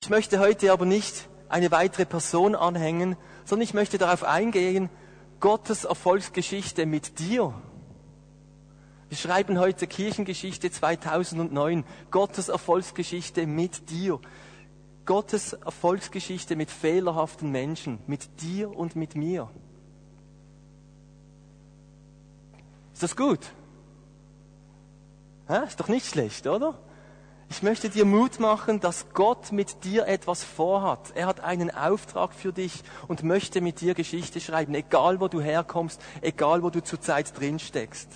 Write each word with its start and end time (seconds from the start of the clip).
Ich 0.00 0.10
möchte 0.10 0.38
heute 0.38 0.72
aber 0.72 0.86
nicht 0.86 1.28
eine 1.48 1.70
weitere 1.70 2.06
Person 2.06 2.54
anhängen, 2.54 3.16
sondern 3.44 3.64
ich 3.64 3.74
möchte 3.74 3.98
darauf 3.98 4.22
eingehen, 4.22 4.90
Gottes 5.40 5.84
Erfolgsgeschichte 5.84 6.86
mit 6.86 7.18
dir. 7.18 7.52
Wir 9.08 9.16
schreiben 9.16 9.58
heute 9.58 9.86
Kirchengeschichte 9.86 10.70
2009, 10.70 11.84
Gottes 12.10 12.48
Erfolgsgeschichte 12.48 13.46
mit 13.46 13.90
dir. 13.90 14.20
Gottes 15.04 15.54
Erfolgsgeschichte 15.54 16.54
mit 16.54 16.70
fehlerhaften 16.70 17.50
Menschen, 17.50 17.98
mit 18.06 18.42
dir 18.42 18.70
und 18.70 18.94
mit 18.94 19.16
mir. 19.16 19.50
Ist 22.92 23.02
das 23.02 23.16
gut? 23.16 23.40
Ja, 25.48 25.62
ist 25.62 25.80
doch 25.80 25.88
nicht 25.88 26.06
schlecht, 26.06 26.46
oder? 26.46 26.78
Ich 27.50 27.62
möchte 27.62 27.88
dir 27.88 28.04
Mut 28.04 28.40
machen, 28.40 28.78
dass 28.78 29.06
Gott 29.14 29.52
mit 29.52 29.82
dir 29.84 30.06
etwas 30.06 30.44
vorhat. 30.44 31.12
Er 31.14 31.26
hat 31.26 31.40
einen 31.40 31.70
Auftrag 31.70 32.34
für 32.34 32.52
dich 32.52 32.82
und 33.08 33.22
möchte 33.22 33.60
mit 33.60 33.80
dir 33.80 33.94
Geschichte 33.94 34.40
schreiben, 34.40 34.74
egal 34.74 35.20
wo 35.20 35.28
du 35.28 35.40
herkommst, 35.40 36.00
egal 36.20 36.62
wo 36.62 36.70
du 36.70 36.82
zurzeit 36.82 37.38
drin 37.38 37.58
steckst. 37.58 38.08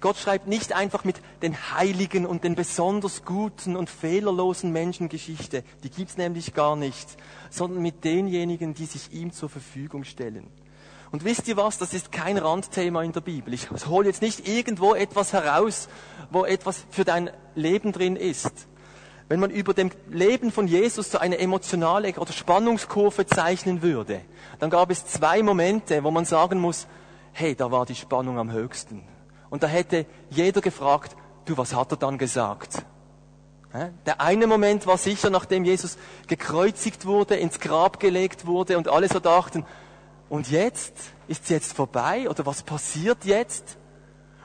Gott 0.00 0.16
schreibt 0.16 0.46
nicht 0.46 0.72
einfach 0.74 1.04
mit 1.04 1.20
den 1.42 1.56
heiligen 1.72 2.26
und 2.26 2.44
den 2.44 2.54
besonders 2.54 3.24
guten 3.24 3.76
und 3.76 3.90
fehlerlosen 3.90 4.72
Menschen 4.72 5.08
Geschichte, 5.08 5.64
die 5.82 5.90
gibt's 5.90 6.16
nämlich 6.16 6.54
gar 6.54 6.76
nicht, 6.76 7.16
sondern 7.50 7.82
mit 7.82 8.04
denjenigen, 8.04 8.74
die 8.74 8.86
sich 8.86 9.12
ihm 9.12 9.32
zur 9.32 9.48
Verfügung 9.48 10.04
stellen. 10.04 10.48
Und 11.10 11.24
wisst 11.24 11.48
ihr 11.48 11.56
was, 11.56 11.78
das 11.78 11.94
ist 11.94 12.12
kein 12.12 12.36
Randthema 12.36 13.02
in 13.02 13.12
der 13.12 13.20
Bibel. 13.20 13.54
Ich 13.54 13.70
hole 13.70 14.06
jetzt 14.06 14.20
nicht 14.20 14.46
irgendwo 14.46 14.94
etwas 14.94 15.32
heraus, 15.32 15.88
wo 16.30 16.44
etwas 16.44 16.84
für 16.90 17.04
dein 17.04 17.30
Leben 17.54 17.92
drin 17.92 18.16
ist. 18.16 18.68
Wenn 19.28 19.40
man 19.40 19.50
über 19.50 19.74
dem 19.74 19.90
Leben 20.10 20.50
von 20.50 20.66
Jesus 20.66 21.10
so 21.10 21.18
eine 21.18 21.38
emotionale 21.38 22.14
oder 22.14 22.32
Spannungskurve 22.32 23.26
zeichnen 23.26 23.82
würde, 23.82 24.22
dann 24.58 24.70
gab 24.70 24.90
es 24.90 25.06
zwei 25.06 25.42
Momente, 25.42 26.02
wo 26.04 26.10
man 26.10 26.24
sagen 26.24 26.60
muss, 26.60 26.86
hey, 27.32 27.54
da 27.54 27.70
war 27.70 27.86
die 27.86 27.94
Spannung 27.94 28.38
am 28.38 28.50
höchsten. 28.50 29.02
Und 29.50 29.62
da 29.62 29.66
hätte 29.66 30.06
jeder 30.30 30.60
gefragt, 30.60 31.16
du, 31.44 31.56
was 31.56 31.74
hat 31.74 31.92
er 31.92 31.96
dann 31.96 32.18
gesagt? 32.18 32.84
Der 34.06 34.20
eine 34.20 34.46
Moment 34.46 34.86
war 34.86 34.96
sicher, 34.96 35.28
nachdem 35.28 35.64
Jesus 35.64 35.98
gekreuzigt 36.26 37.04
wurde, 37.04 37.36
ins 37.36 37.60
Grab 37.60 38.00
gelegt 38.00 38.46
wurde 38.46 38.78
und 38.78 38.88
alle 38.88 39.08
so 39.08 39.20
dachten, 39.20 39.66
und 40.28 40.50
jetzt? 40.50 40.94
Ist 41.26 41.44
es 41.44 41.48
jetzt 41.50 41.72
vorbei? 41.72 42.28
Oder 42.28 42.46
was 42.46 42.62
passiert 42.62 43.24
jetzt? 43.24 43.76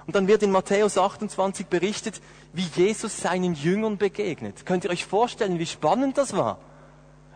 Und 0.06 0.16
dann 0.16 0.28
wird 0.28 0.44
in 0.44 0.52
Matthäus 0.52 0.98
28 0.98 1.68
berichtet, 1.68 2.22
wie 2.52 2.68
Jesus 2.76 3.22
seinen 3.22 3.54
Jüngern 3.54 3.98
begegnet. 3.98 4.66
Könnt 4.66 4.84
ihr 4.84 4.90
euch 4.90 5.06
vorstellen, 5.06 5.60
wie 5.60 5.66
spannend 5.66 6.18
das 6.18 6.36
war? 6.36 6.60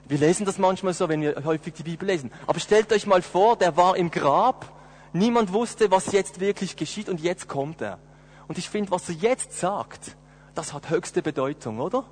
Wir 0.08 0.18
lesen 0.18 0.46
das 0.46 0.58
manchmal 0.58 0.94
so, 0.94 1.10
wenn 1.10 1.22
wir 1.22 1.44
häufig 1.46 1.74
die 1.74 1.84
Bibel 1.84 2.08
lesen. 2.08 2.32
Aber 2.46 2.60
stellt 2.60 2.92
euch 2.92 3.08
mal 3.08 3.22
vor, 3.22 3.58
der 3.58 3.78
war 3.78 3.96
im 3.98 4.12
Grab 4.12 4.78
Niemand 5.14 5.54
wusste, 5.54 5.90
was 5.90 6.12
jetzt 6.12 6.40
wirklich 6.40 6.76
geschieht 6.76 7.10
und 7.10 7.22
jetzt 7.22 7.48
kommt 7.48 7.82
er. 7.82 8.00
Und 8.48 8.58
ich 8.58 8.70
finde, 8.70 8.92
was 8.92 9.10
er 9.10 9.16
jetzt 9.16 9.54
sagt, 9.54 10.16
das 10.54 10.74
hat 10.74 10.90
höchste 10.90 11.22
Bedeutung, 11.22 11.80
oder? 11.80 12.04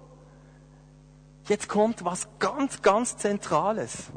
Jetzt 1.47 1.69
kommt 1.69 2.03
was 2.03 2.27
ganz, 2.39 2.81
ganz 2.81 3.17
Zentrales. 3.17 4.07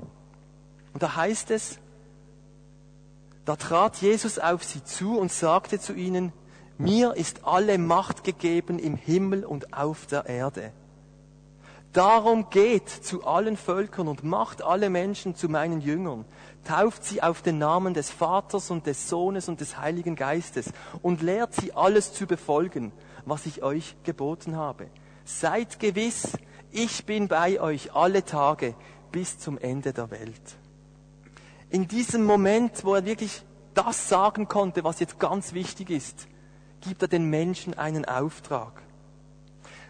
Und 0.92 1.02
da 1.02 1.16
heißt 1.16 1.50
es, 1.50 1.78
da 3.48 3.56
trat 3.56 3.96
Jesus 4.02 4.38
auf 4.38 4.62
sie 4.62 4.84
zu 4.84 5.18
und 5.18 5.32
sagte 5.32 5.80
zu 5.80 5.94
ihnen, 5.94 6.34
mir 6.76 7.14
ist 7.14 7.46
alle 7.46 7.78
Macht 7.78 8.22
gegeben 8.22 8.78
im 8.78 8.94
Himmel 8.94 9.42
und 9.42 9.72
auf 9.72 10.04
der 10.04 10.26
Erde. 10.26 10.70
Darum 11.94 12.50
geht 12.50 12.90
zu 12.90 13.24
allen 13.24 13.56
Völkern 13.56 14.06
und 14.06 14.22
macht 14.22 14.60
alle 14.60 14.90
Menschen 14.90 15.34
zu 15.34 15.48
meinen 15.48 15.80
Jüngern. 15.80 16.26
Tauft 16.64 17.04
sie 17.04 17.22
auf 17.22 17.40
den 17.40 17.56
Namen 17.56 17.94
des 17.94 18.10
Vaters 18.10 18.70
und 18.70 18.86
des 18.86 19.08
Sohnes 19.08 19.48
und 19.48 19.62
des 19.62 19.78
Heiligen 19.78 20.14
Geistes 20.14 20.70
und 21.00 21.22
lehrt 21.22 21.54
sie 21.54 21.72
alles 21.72 22.12
zu 22.12 22.26
befolgen, 22.26 22.92
was 23.24 23.46
ich 23.46 23.62
euch 23.62 23.96
geboten 24.02 24.56
habe. 24.56 24.88
Seid 25.24 25.80
gewiss, 25.80 26.36
ich 26.70 27.06
bin 27.06 27.28
bei 27.28 27.62
euch 27.62 27.94
alle 27.94 28.26
Tage 28.26 28.74
bis 29.10 29.38
zum 29.38 29.56
Ende 29.56 29.94
der 29.94 30.10
Welt. 30.10 30.58
In 31.70 31.86
diesem 31.86 32.24
Moment, 32.24 32.84
wo 32.84 32.94
er 32.94 33.04
wirklich 33.04 33.42
das 33.74 34.08
sagen 34.08 34.48
konnte, 34.48 34.84
was 34.84 35.00
jetzt 35.00 35.18
ganz 35.18 35.52
wichtig 35.52 35.90
ist, 35.90 36.26
gibt 36.80 37.02
er 37.02 37.08
den 37.08 37.24
Menschen 37.24 37.76
einen 37.76 38.04
Auftrag. 38.04 38.82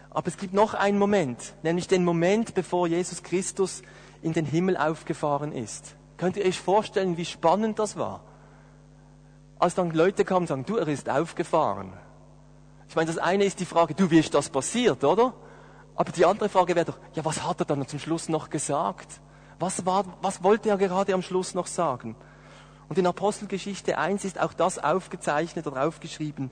Aber 0.09 0.27
es 0.27 0.37
gibt 0.37 0.53
noch 0.53 0.73
einen 0.73 0.97
Moment, 0.97 1.53
nämlich 1.63 1.87
den 1.87 2.03
Moment, 2.03 2.53
bevor 2.53 2.87
Jesus 2.87 3.23
Christus 3.23 3.81
in 4.21 4.33
den 4.33 4.45
Himmel 4.45 4.75
aufgefahren 4.75 5.51
ist. 5.53 5.95
Könnt 6.17 6.35
ihr 6.35 6.45
euch 6.45 6.59
vorstellen, 6.59 7.15
wie 7.15 7.25
spannend 7.25 7.79
das 7.79 7.95
war? 7.95 8.23
Als 9.57 9.75
dann 9.75 9.91
Leute 9.91 10.25
kamen 10.25 10.41
und 10.41 10.47
sagen, 10.47 10.65
du, 10.65 10.77
er 10.77 10.87
ist 10.87 11.09
aufgefahren. 11.09 11.93
Ich 12.89 12.95
meine, 12.95 13.07
das 13.07 13.17
eine 13.17 13.45
ist 13.45 13.59
die 13.59 13.65
Frage, 13.65 13.93
du, 13.93 14.09
wie 14.09 14.19
ist 14.19 14.33
das 14.33 14.49
passiert, 14.49 15.03
oder? 15.03 15.33
Aber 15.95 16.11
die 16.11 16.25
andere 16.25 16.49
Frage 16.49 16.75
wäre 16.75 16.85
doch, 16.85 16.97
ja, 17.13 17.23
was 17.23 17.43
hat 17.45 17.59
er 17.61 17.65
dann 17.65 17.87
zum 17.87 17.99
Schluss 17.99 18.29
noch 18.29 18.49
gesagt? 18.49 19.21
Was 19.59 19.85
war, 19.85 20.05
was 20.21 20.41
wollte 20.41 20.69
er 20.69 20.77
gerade 20.77 21.13
am 21.13 21.21
Schluss 21.21 21.53
noch 21.53 21.67
sagen? 21.67 22.15
Und 22.87 22.97
in 22.97 23.05
Apostelgeschichte 23.05 23.97
1 23.97 24.25
ist 24.25 24.39
auch 24.39 24.53
das 24.53 24.79
aufgezeichnet 24.79 25.67
oder 25.67 25.85
aufgeschrieben. 25.85 26.49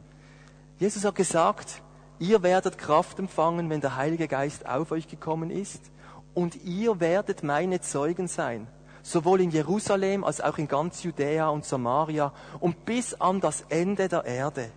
Jesus 0.78 1.03
hat 1.03 1.16
gesagt, 1.16 1.81
Ihr 2.19 2.41
werdet 2.41 2.79
Kraft 2.79 3.19
empfangen, 3.19 3.69
wenn 3.69 3.81
der 3.81 3.95
Heilige 3.95 4.28
Geist 4.28 4.68
auf 4.68 4.91
euch 4.91 5.07
gekommen 5.07 5.51
ist, 5.51 5.91
und 6.34 6.56
ihr 6.63 7.00
werdet 7.00 7.44
meine 7.44 7.81
Zeugen 7.81 8.28
sein, 8.28 8.68
sowohl 9.01 9.41
in 9.41 9.50
Jerusalem 9.50 10.24
als 10.24 10.39
auch 10.39 10.57
in 10.57 10.68
ganz 10.68 11.01
Judäa 11.01 11.50
und 11.50 11.66
Samaria 11.66 12.31
und 12.59 12.85
bis 12.85 13.19
an 13.19 13.41
das 13.41 13.66
Ende 13.69 14.07
der 14.07 14.25
Erde. 14.25 14.69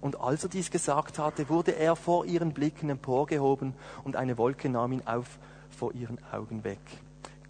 Und 0.00 0.20
als 0.20 0.44
er 0.44 0.50
dies 0.50 0.70
gesagt 0.70 1.18
hatte, 1.18 1.48
wurde 1.48 1.72
er 1.72 1.96
vor 1.96 2.26
ihren 2.26 2.52
Blicken 2.52 2.90
emporgehoben 2.90 3.74
und 4.04 4.14
eine 4.14 4.38
Wolke 4.38 4.68
nahm 4.68 4.92
ihn 4.92 5.02
auf 5.04 5.38
vor 5.76 5.94
ihren 5.94 6.18
Augen 6.32 6.62
weg. 6.62 6.78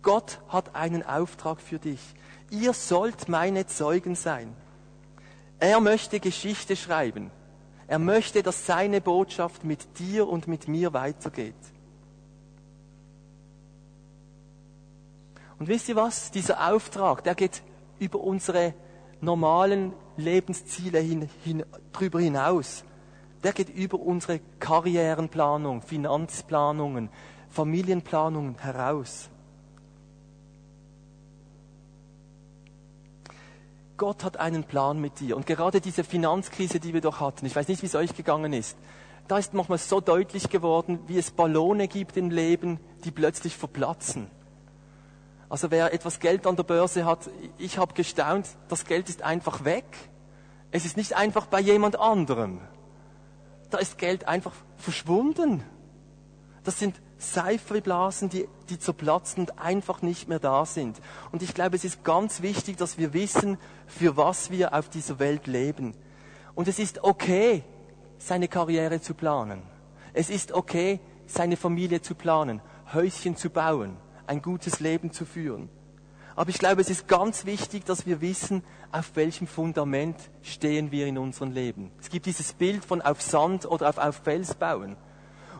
Gott 0.03 0.41
hat 0.49 0.75
einen 0.75 1.03
Auftrag 1.03 1.61
für 1.61 1.79
dich. 1.79 2.01
Ihr 2.51 2.73
sollt 2.73 3.29
meine 3.29 3.67
Zeugen 3.67 4.15
sein. 4.15 4.55
Er 5.59 5.81
möchte 5.81 6.21
Geschichte 6.21 6.77
schreiben. 6.77 7.31
Er 7.87 7.99
möchte, 7.99 8.43
dass 8.43 8.67
seine 8.67 9.01
Botschaft 9.01 9.65
mit 9.65 9.99
dir 9.99 10.29
und 10.29 10.47
mit 10.47 10.69
mir 10.69 10.93
weitergeht. 10.93 11.55
Und 15.59 15.69
wisst 15.69 15.89
ihr 15.89 15.97
was? 15.97 16.31
Dieser 16.31 16.73
Auftrag, 16.73 17.25
der 17.25 17.35
geht 17.35 17.63
über 17.99 18.21
unsere 18.21 18.75
normalen 19.21 19.93
Lebensziele 20.17 21.01
hin, 21.01 21.29
hin, 21.43 21.65
drüber 21.93 22.21
hinaus. 22.21 22.85
Der 23.43 23.53
geht 23.53 23.69
über 23.69 23.99
unsere 23.99 24.41
Karrierenplanung, 24.61 25.83
Finanzplanungen, 25.83 27.09
Familienplanungen 27.49 28.59
heraus. 28.59 29.31
Gott 33.99 34.25
hat 34.25 34.39
einen 34.39 34.65
Plan 34.65 35.01
mit 35.01 35.21
dir. 35.21 35.37
Und 35.37 35.47
gerade 35.47 35.81
diese 35.81 36.05
Finanzkrise, 36.05 36.81
die 36.81 36.95
wir 36.95 37.01
doch 37.01 37.21
hatten, 37.21 37.45
ich 37.45 37.55
weiß 37.55 37.69
nicht, 37.69 37.83
wie 37.83 37.87
es 37.87 37.95
euch 37.95 38.17
gegangen 38.17 38.53
ist, 38.53 38.79
da 39.27 39.37
ist 39.37 39.53
nochmal 39.53 39.77
so 39.77 40.01
deutlich 40.01 40.49
geworden, 40.49 41.01
wie 41.07 41.19
es 41.19 41.31
Ballone 41.31 41.89
gibt 41.89 42.17
im 42.17 42.31
Leben, 42.31 42.81
die 43.05 43.11
plötzlich 43.11 43.57
verplatzen. 43.57 44.31
Also 45.51 45.71
wer 45.71 45.93
etwas 45.93 46.21
Geld 46.21 46.47
an 46.47 46.57
der 46.57 46.63
Börse 46.63 47.05
hat, 47.05 47.29
ich 47.59 47.77
habe 47.77 47.93
gestaunt, 47.93 48.47
das 48.69 48.85
Geld 48.85 49.09
ist 49.09 49.23
einfach 49.23 49.65
weg. 49.65 49.85
Es 50.71 50.85
ist 50.85 50.97
nicht 50.97 51.15
einfach 51.15 51.47
bei 51.47 51.61
jemand 51.61 51.99
anderem. 51.99 52.61
Da 53.71 53.79
ist 53.79 53.99
Geld 53.99 54.29
einfach 54.29 54.53
verschwunden. 54.77 55.65
Das 56.65 56.79
sind 56.79 57.01
Seifriblasen, 57.19 58.29
die, 58.29 58.49
die 58.69 58.79
zerplatzen 58.79 59.41
und 59.41 59.59
einfach 59.59 60.03
nicht 60.03 60.29
mehr 60.29 60.38
da 60.38 60.65
sind. 60.65 61.00
Und 61.32 61.43
ich 61.43 61.53
glaube, 61.53 61.76
es 61.76 61.85
ist 61.85 62.05
ganz 62.05 62.43
wichtig, 62.43 62.76
dass 62.76 62.97
wir 62.97 63.12
wissen, 63.12 63.59
für 63.87 64.17
was 64.17 64.50
wir 64.50 64.73
auf 64.73 64.88
dieser 64.88 65.19
Welt 65.19 65.47
leben. 65.47 65.94
Und 66.55 66.69
es 66.69 66.79
ist 66.79 67.03
okay, 67.03 67.65
seine 68.19 68.49
Karriere 68.49 69.00
zu 69.00 69.15
planen. 69.15 69.62
Es 70.12 70.31
ist 70.31 70.53
okay, 70.53 71.00
seine 71.26 71.56
Familie 71.56 72.03
zu 72.03 72.15
planen, 72.15 72.61
Häuschen 72.93 73.37
zu 73.37 73.50
bauen, 73.50 73.97
ein 74.26 74.43
gutes 74.43 74.81
Leben 74.81 75.12
zu 75.12 75.25
führen. 75.25 75.69
Aber 76.37 76.50
ich 76.50 76.59
glaube, 76.59 76.81
es 76.81 76.88
ist 76.88 77.09
ganz 77.09 77.47
wichtig, 77.47 77.85
dass 77.85 78.06
wir 78.06 78.20
wissen, 78.20 78.62
auf 78.93 79.17
welchem 79.17 79.49
Fundament 79.49 80.17
stehen 80.43 80.93
wir 80.93 81.06
in 81.09 81.19
unserem 81.19 81.50
Leben. 81.50 81.91
Es 82.00 82.11
gibt 82.11 82.26
dieses 82.26 82.53
Bild 82.53 82.85
von 82.85 83.03
auf 83.03 83.20
Sand 83.20 83.67
oder 83.67 83.88
auf, 83.88 83.99
auf 83.99 84.17
Fels 84.23 84.55
bauen. 84.55 84.97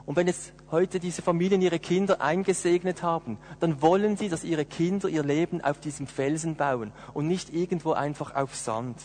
Und 0.07 0.17
wenn 0.17 0.29
jetzt 0.29 0.53
heute 0.71 1.01
diese 1.01 1.23
Familien 1.23 1.63
ihre 1.63 1.79
Kinder 1.79 2.21
eingesegnet 2.21 3.03
haben, 3.03 3.39
dann 3.61 3.81
wollen 3.81 4.17
sie, 4.17 4.29
dass 4.29 4.45
ihre 4.45 4.65
Kinder 4.65 5.09
ihr 5.09 5.23
Leben 5.23 5.63
auf 5.63 5.81
diesem 5.81 6.07
Felsen 6.07 6.57
bauen 6.57 6.93
und 7.15 7.27
nicht 7.27 7.53
irgendwo 7.53 7.93
einfach 7.93 8.35
auf 8.35 8.55
Sand. 8.55 8.97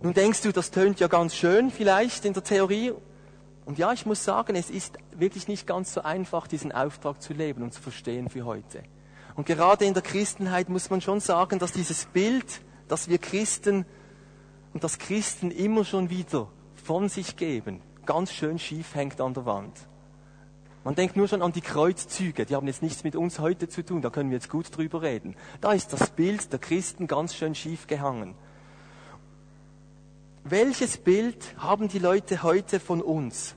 Nun 0.00 0.12
denkst 0.12 0.42
du, 0.42 0.52
das 0.52 0.70
tönt 0.70 1.00
ja 1.00 1.08
ganz 1.08 1.34
schön 1.34 1.70
vielleicht 1.70 2.26
in 2.26 2.34
der 2.34 2.44
Theorie. 2.44 2.92
Und 3.64 3.78
ja, 3.78 3.92
ich 3.94 4.04
muss 4.04 4.22
sagen, 4.22 4.54
es 4.54 4.68
ist 4.68 4.98
wirklich 5.16 5.48
nicht 5.48 5.66
ganz 5.66 5.94
so 5.94 6.02
einfach, 6.02 6.46
diesen 6.46 6.72
Auftrag 6.72 7.22
zu 7.22 7.32
leben 7.32 7.62
und 7.62 7.72
zu 7.72 7.80
verstehen 7.80 8.28
für 8.28 8.44
heute. 8.44 8.82
Und 9.34 9.46
gerade 9.46 9.86
in 9.86 9.94
der 9.94 10.02
Christenheit 10.02 10.68
muss 10.68 10.90
man 10.90 11.00
schon 11.00 11.20
sagen, 11.20 11.58
dass 11.58 11.72
dieses 11.72 12.04
Bild, 12.04 12.60
dass 12.86 13.08
wir 13.08 13.16
Christen 13.16 13.86
und 14.74 14.84
dass 14.84 14.98
Christen 14.98 15.50
immer 15.50 15.84
schon 15.84 16.10
wieder 16.10 16.48
von 16.74 17.08
sich 17.08 17.36
geben, 17.36 17.80
ganz 18.06 18.32
schön 18.32 18.58
schief 18.58 18.94
hängt 18.94 19.20
an 19.20 19.34
der 19.34 19.46
Wand. 19.46 19.76
Man 20.84 20.94
denkt 20.94 21.16
nur 21.16 21.28
schon 21.28 21.40
an 21.40 21.52
die 21.52 21.62
Kreuzzüge, 21.62 22.44
die 22.44 22.54
haben 22.54 22.66
jetzt 22.66 22.82
nichts 22.82 23.04
mit 23.04 23.16
uns 23.16 23.38
heute 23.38 23.68
zu 23.68 23.82
tun, 23.82 24.02
da 24.02 24.10
können 24.10 24.30
wir 24.30 24.36
jetzt 24.36 24.50
gut 24.50 24.76
drüber 24.76 25.00
reden. 25.00 25.34
Da 25.62 25.72
ist 25.72 25.92
das 25.94 26.10
Bild 26.10 26.52
der 26.52 26.58
Christen 26.58 27.06
ganz 27.06 27.34
schön 27.34 27.54
schief 27.54 27.86
gehangen. 27.86 28.34
Welches 30.44 30.98
Bild 30.98 31.54
haben 31.56 31.88
die 31.88 31.98
Leute 31.98 32.42
heute 32.42 32.80
von 32.80 33.00
uns? 33.00 33.54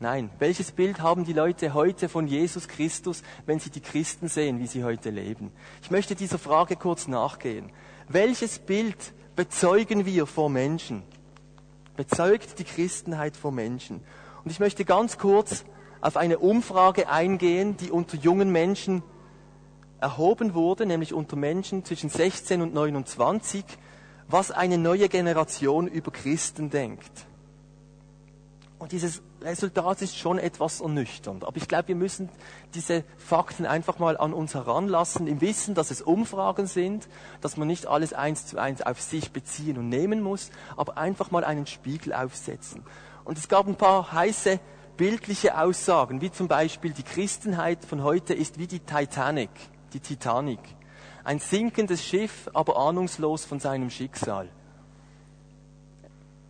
Nein, 0.00 0.30
welches 0.38 0.72
Bild 0.72 1.00
haben 1.00 1.24
die 1.24 1.34
Leute 1.34 1.74
heute 1.74 2.08
von 2.08 2.26
Jesus 2.26 2.68
Christus, 2.68 3.22
wenn 3.44 3.60
sie 3.60 3.70
die 3.70 3.80
Christen 3.80 4.28
sehen, 4.28 4.58
wie 4.60 4.66
sie 4.66 4.82
heute 4.82 5.10
leben? 5.10 5.52
Ich 5.82 5.90
möchte 5.90 6.14
dieser 6.14 6.38
Frage 6.38 6.76
kurz 6.76 7.06
nachgehen. 7.06 7.70
Welches 8.08 8.58
Bild 8.58 9.12
bezeugen 9.36 10.06
wir 10.06 10.26
vor 10.26 10.48
Menschen? 10.48 11.02
Bezeugt 11.96 12.58
die 12.58 12.64
Christenheit 12.64 13.36
vor 13.36 13.52
Menschen? 13.52 14.02
Und 14.44 14.50
ich 14.50 14.60
möchte 14.60 14.84
ganz 14.84 15.18
kurz 15.18 15.64
auf 16.00 16.16
eine 16.16 16.38
Umfrage 16.38 17.08
eingehen, 17.08 17.76
die 17.76 17.90
unter 17.90 18.16
jungen 18.16 18.52
Menschen 18.52 19.02
erhoben 20.00 20.54
wurde, 20.54 20.86
nämlich 20.86 21.14
unter 21.14 21.36
Menschen 21.36 21.84
zwischen 21.84 22.10
16 22.10 22.62
und 22.62 22.74
29, 22.74 23.64
was 24.28 24.50
eine 24.50 24.78
neue 24.78 25.08
Generation 25.08 25.88
über 25.88 26.10
Christen 26.10 26.70
denkt. 26.70 27.25
Und 28.78 28.92
dieses 28.92 29.22
Resultat 29.40 30.02
ist 30.02 30.18
schon 30.18 30.38
etwas 30.38 30.80
ernüchternd. 30.82 31.44
Aber 31.44 31.56
ich 31.56 31.66
glaube, 31.66 31.88
wir 31.88 31.94
müssen 31.94 32.28
diese 32.74 33.04
Fakten 33.16 33.64
einfach 33.64 33.98
mal 33.98 34.18
an 34.18 34.34
uns 34.34 34.54
heranlassen, 34.54 35.26
im 35.26 35.40
Wissen, 35.40 35.74
dass 35.74 35.90
es 35.90 36.02
Umfragen 36.02 36.66
sind, 36.66 37.08
dass 37.40 37.56
man 37.56 37.68
nicht 37.68 37.86
alles 37.86 38.12
eins 38.12 38.46
zu 38.46 38.58
eins 38.58 38.82
auf 38.82 39.00
sich 39.00 39.30
beziehen 39.32 39.78
und 39.78 39.88
nehmen 39.88 40.20
muss, 40.20 40.50
aber 40.76 40.98
einfach 40.98 41.30
mal 41.30 41.42
einen 41.42 41.66
Spiegel 41.66 42.12
aufsetzen. 42.12 42.82
Und 43.24 43.38
es 43.38 43.48
gab 43.48 43.66
ein 43.66 43.76
paar 43.76 44.12
heiße 44.12 44.60
bildliche 44.98 45.58
Aussagen, 45.58 46.20
wie 46.20 46.30
zum 46.30 46.48
Beispiel 46.48 46.92
die 46.92 47.02
Christenheit 47.02 47.84
von 47.84 48.02
heute 48.02 48.34
ist 48.34 48.58
wie 48.58 48.66
die 48.66 48.80
Titanic, 48.80 49.50
die 49.94 50.00
Titanic. 50.00 50.60
Ein 51.24 51.38
sinkendes 51.38 52.04
Schiff, 52.04 52.50
aber 52.52 52.76
ahnungslos 52.76 53.44
von 53.46 53.58
seinem 53.58 53.90
Schicksal. 53.90 54.48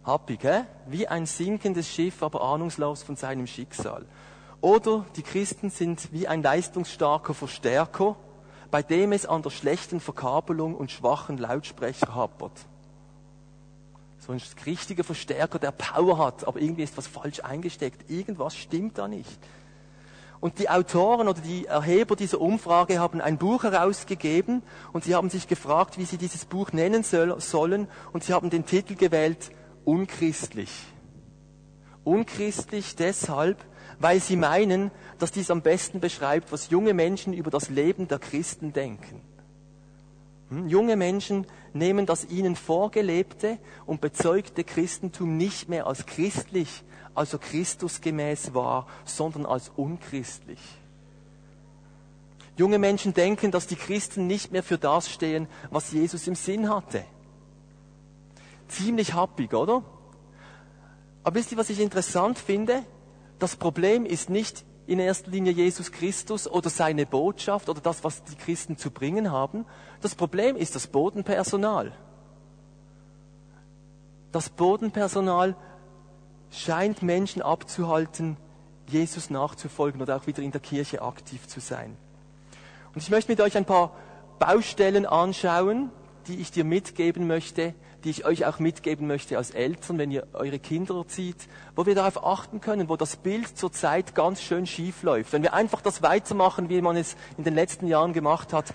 Happig, 0.06 0.44
hä? 0.44 0.62
Wie 0.86 1.08
ein 1.08 1.26
sinkendes 1.26 1.88
Schiff, 1.88 2.22
aber 2.22 2.42
ahnungslos 2.42 3.02
von 3.02 3.16
seinem 3.16 3.46
Schicksal. 3.46 4.06
Oder 4.60 5.04
die 5.16 5.22
Christen 5.22 5.68
sind 5.68 6.12
wie 6.12 6.28
ein 6.28 6.42
leistungsstarker 6.42 7.34
Verstärker, 7.34 8.16
bei 8.70 8.82
dem 8.82 9.12
es 9.12 9.26
an 9.26 9.42
der 9.42 9.50
schlechten 9.50 10.00
Verkabelung 10.00 10.74
und 10.74 10.90
schwachen 10.90 11.38
Lautsprecher 11.38 12.14
hapert 12.14 12.66
so 14.26 14.32
ein 14.32 14.40
richtiger 14.64 15.04
Verstärker, 15.04 15.58
der 15.58 15.70
Power 15.70 16.18
hat, 16.18 16.46
aber 16.46 16.60
irgendwie 16.60 16.82
ist 16.82 16.96
was 16.96 17.06
falsch 17.06 17.40
eingesteckt. 17.40 18.10
Irgendwas 18.10 18.56
stimmt 18.56 18.98
da 18.98 19.06
nicht. 19.06 19.38
Und 20.40 20.58
die 20.58 20.68
Autoren 20.68 21.28
oder 21.28 21.40
die 21.40 21.66
Erheber 21.66 22.16
dieser 22.16 22.40
Umfrage 22.40 22.98
haben 22.98 23.20
ein 23.20 23.38
Buch 23.38 23.62
herausgegeben 23.62 24.62
und 24.92 25.04
sie 25.04 25.14
haben 25.14 25.30
sich 25.30 25.48
gefragt, 25.48 25.96
wie 25.96 26.04
sie 26.04 26.18
dieses 26.18 26.44
Buch 26.44 26.72
nennen 26.72 27.04
sollen 27.04 27.88
und 28.12 28.24
sie 28.24 28.32
haben 28.32 28.50
den 28.50 28.66
Titel 28.66 28.96
gewählt 28.96 29.50
Unchristlich. 29.86 30.70
Unchristlich 32.02 32.96
deshalb, 32.96 33.64
weil 34.00 34.20
sie 34.20 34.34
meinen, 34.34 34.90
dass 35.20 35.30
dies 35.30 35.48
am 35.48 35.62
besten 35.62 36.00
beschreibt, 36.00 36.50
was 36.50 36.70
junge 36.70 36.92
Menschen 36.92 37.32
über 37.32 37.52
das 37.52 37.70
Leben 37.70 38.08
der 38.08 38.18
Christen 38.18 38.72
denken. 38.72 39.20
Hm? 40.50 40.66
Junge 40.66 40.96
Menschen 40.96 41.46
nehmen 41.72 42.04
das 42.04 42.24
ihnen 42.24 42.56
vorgelebte 42.56 43.58
und 43.86 44.00
bezeugte 44.00 44.64
Christentum 44.64 45.36
nicht 45.36 45.68
mehr 45.68 45.86
als 45.86 46.04
christlich, 46.04 46.82
also 47.14 47.38
Christusgemäß 47.38 48.54
wahr, 48.54 48.88
sondern 49.04 49.46
als 49.46 49.70
unchristlich. 49.76 50.60
Junge 52.56 52.80
Menschen 52.80 53.14
denken, 53.14 53.52
dass 53.52 53.68
die 53.68 53.76
Christen 53.76 54.26
nicht 54.26 54.50
mehr 54.50 54.64
für 54.64 54.78
das 54.78 55.08
stehen, 55.08 55.46
was 55.70 55.92
Jesus 55.92 56.26
im 56.26 56.34
Sinn 56.34 56.68
hatte. 56.68 57.04
Ziemlich 58.68 59.14
happig, 59.14 59.54
oder? 59.54 59.82
Aber 61.22 61.34
wisst 61.34 61.52
ihr, 61.52 61.58
was 61.58 61.70
ich 61.70 61.80
interessant 61.80 62.38
finde? 62.38 62.82
Das 63.38 63.56
Problem 63.56 64.06
ist 64.06 64.30
nicht 64.30 64.64
in 64.86 64.98
erster 64.98 65.30
Linie 65.30 65.52
Jesus 65.52 65.90
Christus 65.90 66.48
oder 66.48 66.70
seine 66.70 67.06
Botschaft 67.06 67.68
oder 67.68 67.80
das, 67.80 68.04
was 68.04 68.22
die 68.24 68.36
Christen 68.36 68.76
zu 68.76 68.90
bringen 68.90 69.32
haben. 69.32 69.66
Das 70.00 70.14
Problem 70.14 70.56
ist 70.56 70.74
das 70.74 70.86
Bodenpersonal. 70.86 71.92
Das 74.30 74.48
Bodenpersonal 74.48 75.56
scheint 76.50 77.02
Menschen 77.02 77.42
abzuhalten, 77.42 78.36
Jesus 78.88 79.30
nachzufolgen 79.30 80.00
oder 80.00 80.16
auch 80.16 80.26
wieder 80.26 80.42
in 80.42 80.52
der 80.52 80.60
Kirche 80.60 81.02
aktiv 81.02 81.48
zu 81.48 81.60
sein. 81.60 81.96
Und 82.94 83.02
ich 83.02 83.10
möchte 83.10 83.32
mit 83.32 83.40
euch 83.40 83.56
ein 83.56 83.64
paar 83.64 83.96
Baustellen 84.38 85.06
anschauen, 85.06 85.90
die 86.28 86.36
ich 86.36 86.50
dir 86.52 86.64
mitgeben 86.64 87.26
möchte, 87.26 87.74
die 88.06 88.10
ich 88.10 88.24
euch 88.24 88.46
auch 88.46 88.60
mitgeben 88.60 89.08
möchte 89.08 89.36
als 89.36 89.50
Eltern, 89.50 89.98
wenn 89.98 90.12
ihr 90.12 90.28
eure 90.32 90.60
Kinder 90.60 90.94
erzieht, 90.94 91.48
wo 91.74 91.86
wir 91.86 91.96
darauf 91.96 92.24
achten 92.24 92.60
können, 92.60 92.88
wo 92.88 92.96
das 92.96 93.16
Bild 93.16 93.58
zurzeit 93.58 94.14
ganz 94.14 94.40
schön 94.40 94.64
schief 94.64 95.02
läuft. 95.02 95.32
Wenn 95.32 95.42
wir 95.42 95.54
einfach 95.54 95.80
das 95.80 96.02
weitermachen, 96.02 96.68
wie 96.68 96.80
man 96.80 96.96
es 96.96 97.16
in 97.36 97.42
den 97.42 97.56
letzten 97.56 97.88
Jahren 97.88 98.12
gemacht 98.12 98.52
hat, 98.52 98.72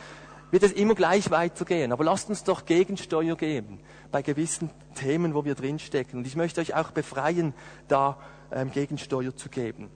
wird 0.51 0.63
es 0.63 0.73
immer 0.73 0.95
gleich 0.95 1.31
weitergehen. 1.31 1.93
Aber 1.93 2.03
lasst 2.03 2.27
uns 2.27 2.43
doch 2.43 2.65
Gegensteuer 2.65 3.37
geben 3.37 3.79
bei 4.11 4.21
gewissen 4.21 4.69
Themen, 4.95 5.33
wo 5.33 5.45
wir 5.45 5.55
drinstecken. 5.55 6.19
Und 6.19 6.27
ich 6.27 6.35
möchte 6.35 6.59
euch 6.59 6.75
auch 6.75 6.91
befreien, 6.91 7.53
da 7.87 8.17
ähm, 8.51 8.69
Gegensteuer 8.73 9.33
zu 9.33 9.47
geben. 9.47 9.89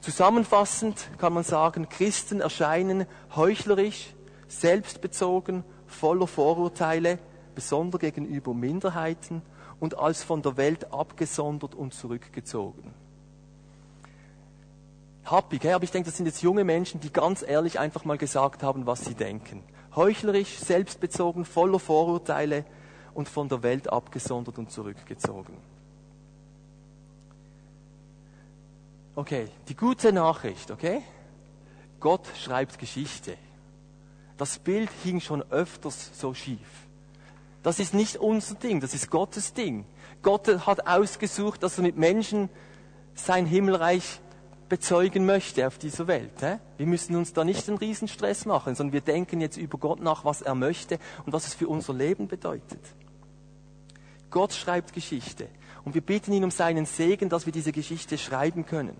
Zusammenfassend 0.00 1.08
kann 1.18 1.34
man 1.34 1.44
sagen, 1.44 1.88
Christen 1.88 2.40
erscheinen 2.40 3.06
heuchlerisch, 3.36 4.12
selbstbezogen, 4.48 5.62
voller 5.86 6.26
Vorurteile, 6.26 7.20
besonders 7.54 8.00
gegenüber 8.00 8.54
Minderheiten 8.54 9.42
und 9.80 9.98
als 9.98 10.22
von 10.22 10.42
der 10.42 10.56
Welt 10.56 10.92
abgesondert 10.92 11.74
und 11.74 11.94
zurückgezogen. 11.94 12.94
Happig, 15.24 15.66
aber 15.66 15.84
ich 15.84 15.90
denke, 15.90 16.08
das 16.08 16.16
sind 16.16 16.26
jetzt 16.26 16.42
junge 16.42 16.64
Menschen, 16.64 17.00
die 17.00 17.12
ganz 17.12 17.42
ehrlich 17.42 17.78
einfach 17.78 18.04
mal 18.04 18.18
gesagt 18.18 18.62
haben, 18.62 18.86
was 18.86 19.04
sie 19.04 19.14
denken. 19.14 19.62
Heuchlerisch, 19.94 20.58
selbstbezogen, 20.58 21.44
voller 21.44 21.78
Vorurteile 21.78 22.64
und 23.14 23.28
von 23.28 23.48
der 23.48 23.62
Welt 23.62 23.92
abgesondert 23.92 24.58
und 24.58 24.70
zurückgezogen. 24.70 25.56
Okay, 29.14 29.48
die 29.68 29.76
gute 29.76 30.12
Nachricht, 30.12 30.70
okay? 30.70 31.02
Gott 32.00 32.26
schreibt 32.36 32.78
Geschichte. 32.78 33.36
Das 34.38 34.58
Bild 34.58 34.90
hing 35.04 35.20
schon 35.20 35.42
öfters 35.52 36.18
so 36.18 36.34
schief. 36.34 36.81
Das 37.62 37.78
ist 37.78 37.94
nicht 37.94 38.16
unser 38.16 38.56
Ding, 38.56 38.80
das 38.80 38.94
ist 38.94 39.10
Gottes 39.10 39.52
Ding. 39.52 39.84
Gott 40.22 40.48
hat 40.66 40.86
ausgesucht, 40.86 41.62
dass 41.62 41.78
er 41.78 41.82
mit 41.82 41.96
Menschen 41.96 42.48
sein 43.14 43.46
Himmelreich 43.46 44.20
bezeugen 44.68 45.26
möchte 45.26 45.66
auf 45.66 45.78
dieser 45.78 46.06
Welt. 46.06 46.32
Wir 46.76 46.86
müssen 46.86 47.14
uns 47.14 47.32
da 47.32 47.44
nicht 47.44 47.68
einen 47.68 47.78
Riesenstress 47.78 48.46
machen, 48.46 48.74
sondern 48.74 48.94
wir 48.94 49.00
denken 49.00 49.40
jetzt 49.40 49.58
über 49.58 49.78
Gott 49.78 50.00
nach, 50.00 50.24
was 50.24 50.42
er 50.42 50.54
möchte 50.54 50.98
und 51.26 51.32
was 51.32 51.46
es 51.46 51.54
für 51.54 51.68
unser 51.68 51.92
Leben 51.92 52.26
bedeutet. 52.26 52.80
Gott 54.30 54.54
schreibt 54.54 54.92
Geschichte 54.92 55.46
und 55.84 55.94
wir 55.94 56.00
bitten 56.00 56.32
ihn 56.32 56.42
um 56.42 56.50
seinen 56.50 56.86
Segen, 56.86 57.28
dass 57.28 57.44
wir 57.44 57.52
diese 57.52 57.70
Geschichte 57.70 58.16
schreiben 58.16 58.64
können. 58.64 58.96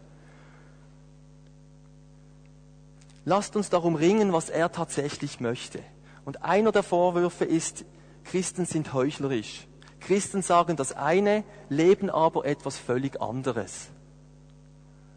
Lasst 3.25 3.57
uns 3.57 3.71
darum 3.71 3.95
ringen, 3.95 4.33
was 4.33 4.51
er 4.51 4.71
tatsächlich 4.73 5.41
möchte. 5.41 5.81
Und 6.25 6.43
einer 6.43 6.73
der 6.73 6.83
Vorwürfe 6.83 7.45
ist, 7.45 7.85
Christen 8.25 8.67
sind 8.67 8.93
heuchlerisch. 8.93 9.67
Christen 10.01 10.43
sagen 10.43 10.77
das 10.77 10.93
eine, 10.93 11.45
leben 11.69 12.11
aber 12.11 12.45
etwas 12.45 12.77
völlig 12.77 13.21
anderes. 13.21 13.89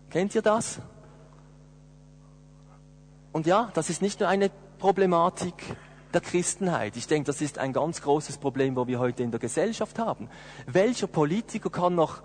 Kennt 0.09 0.35
ihr 0.35 0.41
das? 0.41 0.79
Und 3.31 3.47
ja, 3.47 3.69
das 3.73 3.89
ist 3.89 4.01
nicht 4.01 4.19
nur 4.19 4.29
eine 4.29 4.49
Problematik 4.79 5.55
der 6.13 6.21
Christenheit. 6.21 6.95
Ich 6.95 7.07
denke, 7.07 7.27
das 7.27 7.41
ist 7.41 7.57
ein 7.57 7.73
ganz 7.73 8.01
großes 8.01 8.37
Problem, 8.37 8.75
wo 8.75 8.87
wir 8.87 8.99
heute 8.99 9.23
in 9.23 9.31
der 9.31 9.39
Gesellschaft 9.39 9.99
haben. 9.99 10.29
Welcher 10.65 11.07
Politiker 11.07 11.69
kann 11.69 11.95
noch 11.95 12.23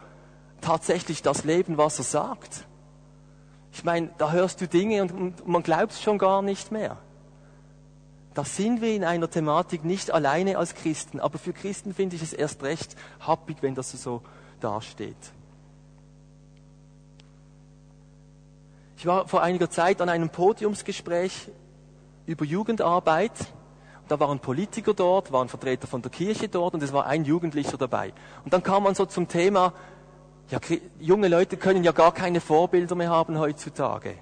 tatsächlich 0.61 1.23
das 1.23 1.45
leben, 1.45 1.79
was 1.79 1.99
er 1.99 2.05
sagt? 2.05 2.67
Ich 3.73 3.83
meine, 3.85 4.11
da 4.19 4.31
hörst 4.31 4.61
du 4.61 4.69
Dinge 4.69 5.03
und, 5.03 5.13
und 5.13 5.49
man 5.49 5.63
glaubt 5.63 5.93
es 5.93 6.03
schon 6.03 6.19
gar 6.19 6.43
nicht 6.43 6.71
mehr. 6.71 6.99
Da 8.35 8.45
sind 8.45 8.81
wir 8.81 8.95
in 8.95 9.05
einer 9.05 9.29
Thematik 9.29 9.85
nicht 9.85 10.11
alleine 10.13 10.57
als 10.57 10.75
Christen, 10.75 11.19
aber 11.19 11.39
für 11.39 11.53
Christen 11.53 11.95
finde 11.95 12.17
ich 12.17 12.23
es 12.23 12.33
erst 12.33 12.63
recht 12.63 12.97
happig, 13.21 13.57
wenn 13.61 13.75
das 13.75 13.91
so 13.91 14.23
dasteht. 14.61 15.17
Ich 18.97 19.07
war 19.07 19.27
vor 19.27 19.43
einiger 19.43 19.71
Zeit 19.71 20.01
an 20.01 20.09
einem 20.09 20.29
Podiumsgespräch 20.29 21.49
über 22.27 22.45
Jugendarbeit. 22.45 23.33
Da 24.09 24.21
waren 24.21 24.39
Politiker 24.41 24.95
dort, 24.95 25.33
waren 25.33 25.49
Vertreter 25.49 25.87
von 25.87 26.03
der 26.03 26.11
Kirche 26.11 26.49
dort 26.49 26.75
und 26.75 26.83
es 26.83 26.93
war 26.93 27.07
ein 27.07 27.25
Jugendlicher 27.25 27.79
dabei. 27.79 28.13
Und 28.45 28.53
dann 28.53 28.63
kam 28.63 28.83
man 28.83 28.95
so 28.95 29.07
zum 29.07 29.27
Thema, 29.27 29.73
ja, 30.51 30.59
junge 30.99 31.29
Leute 31.29 31.57
können 31.57 31.83
ja 31.83 31.93
gar 31.93 32.13
keine 32.13 32.41
Vorbilder 32.41 32.95
mehr 32.95 33.11
haben 33.11 33.39
heutzutage. 33.39 34.17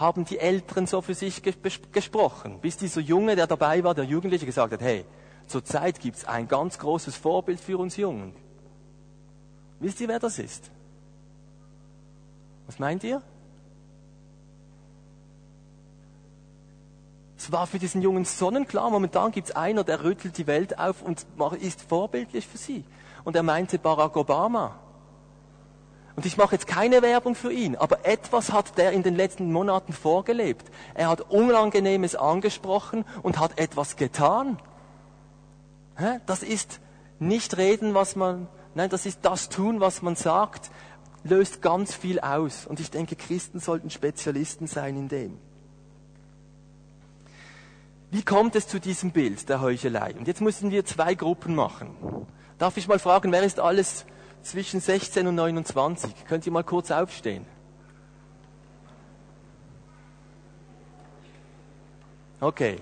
Haben 0.00 0.24
die 0.24 0.38
Älteren 0.38 0.86
so 0.86 1.02
für 1.02 1.14
sich 1.14 1.42
gesprochen, 1.92 2.58
bis 2.60 2.78
dieser 2.78 3.02
Junge, 3.02 3.36
der 3.36 3.46
dabei 3.46 3.84
war, 3.84 3.94
der 3.94 4.04
Jugendliche, 4.04 4.46
gesagt 4.46 4.72
hat, 4.72 4.80
hey, 4.80 5.04
zurzeit 5.46 6.00
gibt's 6.00 6.24
ein 6.24 6.48
ganz 6.48 6.78
großes 6.78 7.16
Vorbild 7.16 7.60
für 7.60 7.76
uns 7.76 7.98
Jungen. 7.98 8.34
Wisst 9.78 10.00
ihr, 10.00 10.08
wer 10.08 10.18
das 10.18 10.38
ist? 10.38 10.70
Was 12.66 12.78
meint 12.78 13.04
ihr? 13.04 13.20
Es 17.36 17.52
war 17.52 17.66
für 17.66 17.78
diesen 17.78 18.00
Jungen 18.00 18.24
sonnenklar, 18.24 18.90
momentan 18.90 19.32
gibt's 19.32 19.50
einer, 19.52 19.84
der 19.84 20.02
rüttelt 20.02 20.38
die 20.38 20.46
Welt 20.46 20.78
auf 20.78 21.02
und 21.02 21.26
ist 21.60 21.82
vorbildlich 21.82 22.46
für 22.46 22.58
sie. 22.58 22.84
Und 23.24 23.36
er 23.36 23.42
meinte 23.42 23.78
Barack 23.78 24.16
Obama. 24.16 24.78
Und 26.20 26.26
ich 26.26 26.36
mache 26.36 26.54
jetzt 26.54 26.66
keine 26.66 27.00
Werbung 27.00 27.34
für 27.34 27.50
ihn, 27.50 27.76
aber 27.76 28.04
etwas 28.04 28.52
hat 28.52 28.76
der 28.76 28.92
in 28.92 29.02
den 29.02 29.16
letzten 29.16 29.50
Monaten 29.50 29.94
vorgelebt. 29.94 30.70
Er 30.92 31.08
hat 31.08 31.22
Unangenehmes 31.30 32.14
angesprochen 32.14 33.06
und 33.22 33.38
hat 33.38 33.58
etwas 33.58 33.96
getan. 33.96 34.58
Das 36.26 36.42
ist 36.42 36.78
nicht 37.20 37.56
reden, 37.56 37.94
was 37.94 38.16
man, 38.16 38.48
nein, 38.74 38.90
das 38.90 39.06
ist 39.06 39.20
das 39.22 39.48
tun, 39.48 39.80
was 39.80 40.02
man 40.02 40.14
sagt, 40.14 40.70
löst 41.24 41.62
ganz 41.62 41.94
viel 41.94 42.20
aus. 42.20 42.66
Und 42.66 42.80
ich 42.80 42.90
denke, 42.90 43.16
Christen 43.16 43.58
sollten 43.58 43.88
Spezialisten 43.88 44.66
sein 44.66 44.98
in 44.98 45.08
dem. 45.08 45.38
Wie 48.10 48.22
kommt 48.22 48.56
es 48.56 48.68
zu 48.68 48.78
diesem 48.78 49.12
Bild 49.12 49.48
der 49.48 49.62
Heuchelei? 49.62 50.14
Und 50.18 50.28
jetzt 50.28 50.42
müssen 50.42 50.70
wir 50.70 50.84
zwei 50.84 51.14
Gruppen 51.14 51.54
machen. 51.54 51.96
Darf 52.58 52.76
ich 52.76 52.88
mal 52.88 52.98
fragen, 52.98 53.32
wer 53.32 53.42
ist 53.42 53.58
alles 53.58 54.04
zwischen 54.42 54.80
16 54.80 55.26
und 55.26 55.34
29? 55.34 56.24
Könnt 56.26 56.46
ihr 56.46 56.52
mal 56.52 56.64
kurz 56.64 56.90
aufstehen? 56.90 57.46
Okay. 62.40 62.76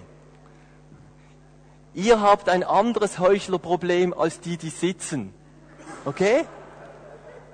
Ihr 1.94 2.20
habt 2.20 2.48
ein 2.48 2.62
anderes 2.62 3.18
Heuchlerproblem 3.18 4.14
als 4.14 4.40
die, 4.40 4.56
die 4.56 4.70
sitzen. 4.70 5.34
Okay? 6.04 6.44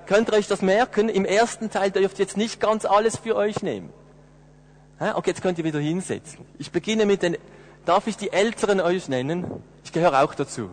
Könnt 0.05 0.29
ihr 0.29 0.33
euch 0.33 0.47
das 0.47 0.61
merken? 0.61 1.09
Im 1.09 1.25
ersten 1.25 1.71
Teil 1.71 1.89
dürft 1.89 2.19
ihr 2.19 2.25
jetzt 2.25 2.37
nicht 2.37 2.59
ganz 2.59 2.85
alles 2.85 3.17
für 3.17 3.35
euch 3.35 3.63
nehmen. 3.63 3.91
Okay, 4.99 5.31
jetzt 5.31 5.41
könnt 5.41 5.57
ihr 5.57 5.65
wieder 5.65 5.79
hinsetzen. 5.79 6.45
Ich 6.59 6.71
beginne 6.71 7.05
mit 7.05 7.23
den, 7.23 7.37
darf 7.85 8.07
ich 8.07 8.17
die 8.17 8.31
Älteren 8.31 8.79
euch 8.79 9.09
nennen? 9.09 9.63
Ich 9.83 9.91
gehöre 9.91 10.23
auch 10.23 10.35
dazu. 10.35 10.69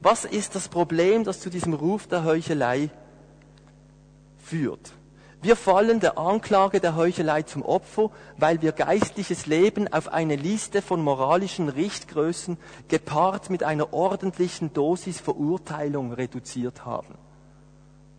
Was 0.00 0.24
ist 0.24 0.54
das 0.54 0.68
Problem, 0.68 1.24
das 1.24 1.40
zu 1.40 1.50
diesem 1.50 1.74
Ruf 1.74 2.06
der 2.06 2.24
Heuchelei 2.24 2.90
führt? 4.38 4.92
Wir 5.40 5.54
fallen 5.54 6.00
der 6.00 6.18
Anklage 6.18 6.80
der 6.80 6.96
Heuchelei 6.96 7.42
zum 7.42 7.62
Opfer, 7.62 8.10
weil 8.36 8.60
wir 8.60 8.72
geistliches 8.72 9.46
Leben 9.46 9.92
auf 9.92 10.08
eine 10.08 10.34
Liste 10.34 10.82
von 10.82 11.00
moralischen 11.00 11.68
Richtgrößen 11.68 12.58
gepaart 12.88 13.48
mit 13.48 13.62
einer 13.62 13.92
ordentlichen 13.92 14.72
Dosis 14.72 15.20
Verurteilung 15.20 16.12
reduziert 16.12 16.84
haben. 16.84 17.14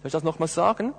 Soll 0.02 0.08
ich 0.08 0.14
das 0.14 0.24
nochmal 0.24 0.48
sagen? 0.48 0.94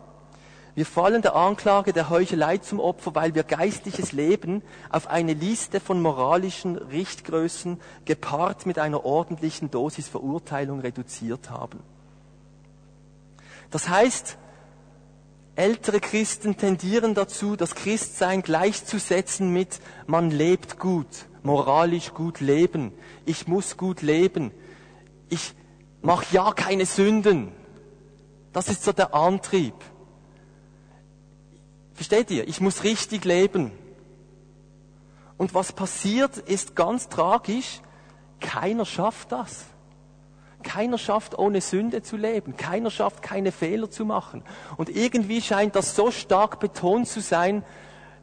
Wir 0.81 0.87
fallen 0.87 1.21
der 1.21 1.37
Anklage 1.37 1.93
der 1.93 2.09
Heuchelei 2.09 2.57
zum 2.57 2.81
Opfer, 2.81 3.15
weil 3.15 3.35
wir 3.35 3.43
geistliches 3.43 4.13
Leben 4.13 4.63
auf 4.89 5.09
eine 5.09 5.35
Liste 5.35 5.79
von 5.79 6.01
moralischen 6.01 6.75
Richtgrößen 6.79 7.79
gepaart 8.07 8.65
mit 8.65 8.79
einer 8.79 9.05
ordentlichen 9.05 9.71
Dosis 9.71 10.09
Verurteilung 10.09 10.81
reduziert 10.81 11.51
haben. 11.51 11.81
Das 13.71 13.91
heißt, 13.91 14.39
ältere 15.55 16.01
Christen 16.01 16.57
tendieren 16.57 17.15
dazu, 17.15 17.57
das 17.57 17.75
Christsein 17.75 18.41
gleichzusetzen 18.41 19.53
mit 19.53 19.81
man 20.07 20.31
lebt 20.31 20.79
gut, 20.79 21.27
moralisch 21.43 22.15
gut 22.15 22.41
leben, 22.41 22.95
ich 23.27 23.47
muss 23.47 23.77
gut 23.77 24.01
leben, 24.01 24.51
ich 25.29 25.53
mache 26.01 26.25
ja 26.33 26.53
keine 26.53 26.87
Sünden, 26.87 27.53
das 28.55 28.69
ist 28.69 28.83
so 28.83 28.93
der 28.93 29.15
Antrieb. 29.15 29.75
Versteht 32.01 32.31
ihr? 32.31 32.49
Ich 32.49 32.63
muss 32.63 32.83
richtig 32.83 33.27
leben. 33.27 33.73
Und 35.37 35.53
was 35.53 35.71
passiert, 35.71 36.39
ist 36.39 36.75
ganz 36.75 37.11
tragisch. 37.11 37.83
Keiner 38.41 38.87
schafft 38.87 39.33
das. 39.33 39.67
Keiner 40.63 40.97
schafft, 40.97 41.39
ohne 41.39 41.61
Sünde 41.61 42.01
zu 42.01 42.17
leben. 42.17 42.57
Keiner 42.57 42.91
schafft, 42.91 43.21
keine 43.21 43.53
Fehler 43.53 43.91
zu 43.91 44.07
machen. 44.07 44.43
Und 44.79 44.89
irgendwie 44.89 45.43
scheint 45.43 45.77
das 45.77 45.95
so 45.95 46.11
stark 46.11 46.59
betont 46.59 47.07
zu 47.07 47.21
sein, 47.21 47.67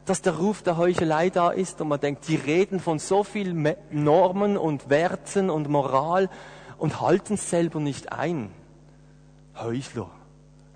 dass 0.05 0.24
der 0.24 0.38
Ruf 0.38 0.63
der 0.63 0.77
Heuchelei 0.77 1.29
da 1.29 1.51
ist 1.51 1.79
und 1.79 1.89
man 1.89 2.00
denkt, 2.00 2.27
die 2.27 2.36
reden 2.36 2.79
von 2.79 2.98
so 2.98 3.24
vielen 3.24 3.75
Normen 3.91 4.57
und 4.57 4.89
Werten 4.89 5.51
und 5.51 5.69
Moral 5.69 6.31
und 6.79 7.00
halten 7.00 7.36
es 7.36 7.51
selber 7.51 7.79
nicht 7.79 8.12
ein. 8.12 8.50
Heuchler. 9.55 10.10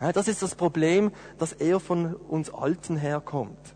Das 0.01 0.27
ist 0.27 0.41
das 0.41 0.55
Problem, 0.55 1.11
dass 1.37 1.53
er 1.53 1.79
von 1.79 2.15
uns 2.15 2.51
Alten 2.51 2.97
herkommt. 2.97 3.75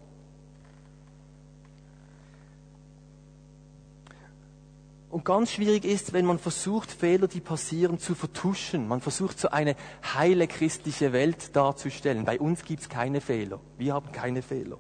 Und 5.12 5.24
ganz 5.24 5.52
schwierig 5.52 5.86
ist, 5.86 6.14
wenn 6.14 6.26
man 6.26 6.40
versucht, 6.40 6.92
Fehler, 6.92 7.28
die 7.28 7.40
passieren, 7.40 8.00
zu 8.00 8.16
vertuschen. 8.16 8.88
Man 8.88 9.02
versucht, 9.02 9.40
so 9.40 9.50
eine 9.50 9.76
heile 10.16 10.48
christliche 10.48 11.14
Welt 11.14 11.56
darzustellen. 11.56 12.26
Bei 12.26 12.40
uns 12.40 12.64
gibt 12.66 12.82
es 12.82 12.90
keine 12.90 13.22
Fehler. 13.22 13.62
Wir 13.78 13.94
haben 13.94 14.12
keine 14.12 14.42
Fehler. 14.42 14.78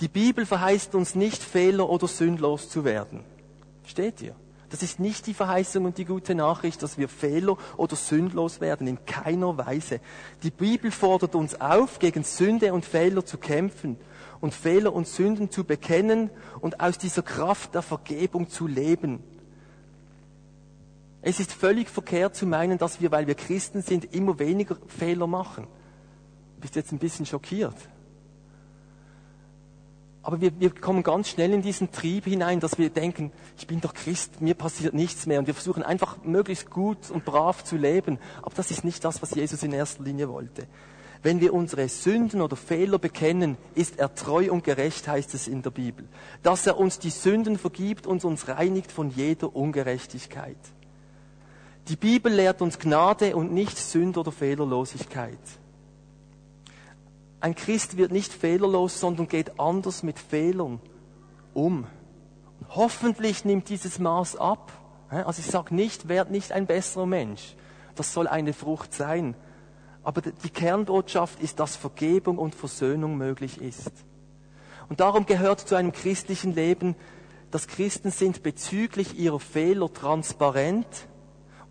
Die 0.00 0.08
Bibel 0.08 0.44
verheißt 0.46 0.96
uns 0.96 1.14
nicht, 1.14 1.40
Fehler 1.40 1.88
oder 1.88 2.08
sündlos 2.08 2.68
zu 2.68 2.84
werden. 2.84 3.22
Steht 3.84 4.20
ihr? 4.22 4.34
Das 4.72 4.82
ist 4.82 4.98
nicht 4.98 5.26
die 5.26 5.34
Verheißung 5.34 5.84
und 5.84 5.98
die 5.98 6.06
gute 6.06 6.34
Nachricht, 6.34 6.82
dass 6.82 6.96
wir 6.96 7.10
Fehler 7.10 7.58
oder 7.76 7.94
sündlos 7.94 8.62
werden, 8.62 8.86
in 8.86 9.04
keiner 9.04 9.58
Weise. 9.58 10.00
Die 10.42 10.50
Bibel 10.50 10.90
fordert 10.90 11.34
uns 11.34 11.60
auf, 11.60 11.98
gegen 11.98 12.24
Sünde 12.24 12.72
und 12.72 12.86
Fehler 12.86 13.26
zu 13.26 13.36
kämpfen 13.36 13.98
und 14.40 14.54
Fehler 14.54 14.94
und 14.94 15.06
Sünden 15.06 15.50
zu 15.50 15.64
bekennen 15.64 16.30
und 16.62 16.80
aus 16.80 16.96
dieser 16.96 17.20
Kraft 17.20 17.74
der 17.74 17.82
Vergebung 17.82 18.48
zu 18.48 18.66
leben. 18.66 19.22
Es 21.20 21.38
ist 21.38 21.52
völlig 21.52 21.90
verkehrt 21.90 22.34
zu 22.34 22.46
meinen, 22.46 22.78
dass 22.78 22.98
wir, 23.02 23.12
weil 23.12 23.26
wir 23.26 23.34
Christen 23.34 23.82
sind, 23.82 24.14
immer 24.14 24.38
weniger 24.38 24.78
Fehler 24.86 25.26
machen. 25.26 25.66
Bist 26.62 26.76
jetzt 26.76 26.92
ein 26.92 26.98
bisschen 26.98 27.26
schockiert? 27.26 27.76
Aber 30.22 30.40
wir, 30.40 30.52
wir 30.60 30.70
kommen 30.70 31.02
ganz 31.02 31.28
schnell 31.28 31.52
in 31.52 31.62
diesen 31.62 31.90
Trieb 31.90 32.24
hinein, 32.24 32.60
dass 32.60 32.78
wir 32.78 32.90
denken, 32.90 33.32
ich 33.58 33.66
bin 33.66 33.80
doch 33.80 33.92
Christ, 33.92 34.40
mir 34.40 34.54
passiert 34.54 34.94
nichts 34.94 35.26
mehr. 35.26 35.40
Und 35.40 35.48
wir 35.48 35.54
versuchen 35.54 35.82
einfach 35.82 36.22
möglichst 36.22 36.70
gut 36.70 37.10
und 37.10 37.24
brav 37.24 37.64
zu 37.64 37.76
leben. 37.76 38.18
Aber 38.40 38.54
das 38.54 38.70
ist 38.70 38.84
nicht 38.84 39.04
das, 39.04 39.20
was 39.20 39.34
Jesus 39.34 39.62
in 39.64 39.72
erster 39.72 40.04
Linie 40.04 40.28
wollte. 40.28 40.68
Wenn 41.24 41.40
wir 41.40 41.54
unsere 41.54 41.88
Sünden 41.88 42.40
oder 42.40 42.56
Fehler 42.56 42.98
bekennen, 42.98 43.56
ist 43.74 43.98
er 43.98 44.14
treu 44.14 44.50
und 44.50 44.64
gerecht, 44.64 45.06
heißt 45.06 45.34
es 45.34 45.48
in 45.48 45.62
der 45.62 45.70
Bibel. 45.70 46.08
Dass 46.42 46.66
er 46.66 46.78
uns 46.78 46.98
die 46.98 47.10
Sünden 47.10 47.58
vergibt 47.58 48.06
und 48.06 48.24
uns 48.24 48.48
reinigt 48.48 48.90
von 48.90 49.10
jeder 49.10 49.54
Ungerechtigkeit. 49.54 50.56
Die 51.88 51.96
Bibel 51.96 52.32
lehrt 52.32 52.62
uns 52.62 52.78
Gnade 52.78 53.34
und 53.34 53.52
nicht 53.52 53.76
Sünd 53.76 54.16
oder 54.16 54.30
Fehlerlosigkeit. 54.30 55.38
Ein 57.42 57.56
Christ 57.56 57.96
wird 57.96 58.12
nicht 58.12 58.32
fehlerlos, 58.32 59.00
sondern 59.00 59.26
geht 59.26 59.58
anders 59.58 60.04
mit 60.04 60.20
Fehlern 60.20 60.80
um. 61.54 61.88
Hoffentlich 62.68 63.44
nimmt 63.44 63.68
dieses 63.68 63.98
Maß 63.98 64.36
ab. 64.36 64.70
Also 65.08 65.40
ich 65.40 65.46
sage 65.46 65.74
nicht, 65.74 66.06
werd 66.06 66.30
nicht 66.30 66.52
ein 66.52 66.66
besserer 66.68 67.04
Mensch. 67.04 67.56
Das 67.96 68.14
soll 68.14 68.28
eine 68.28 68.52
Frucht 68.52 68.94
sein. 68.94 69.34
Aber 70.04 70.20
die 70.20 70.50
Kernbotschaft 70.50 71.42
ist, 71.42 71.58
dass 71.58 71.74
Vergebung 71.74 72.38
und 72.38 72.54
Versöhnung 72.54 73.16
möglich 73.16 73.60
ist. 73.60 73.90
Und 74.88 75.00
darum 75.00 75.26
gehört 75.26 75.58
zu 75.58 75.74
einem 75.74 75.90
christlichen 75.90 76.54
Leben, 76.54 76.94
dass 77.50 77.66
Christen 77.66 78.12
sind 78.12 78.44
bezüglich 78.44 79.18
ihrer 79.18 79.40
Fehler 79.40 79.92
transparent 79.92 81.08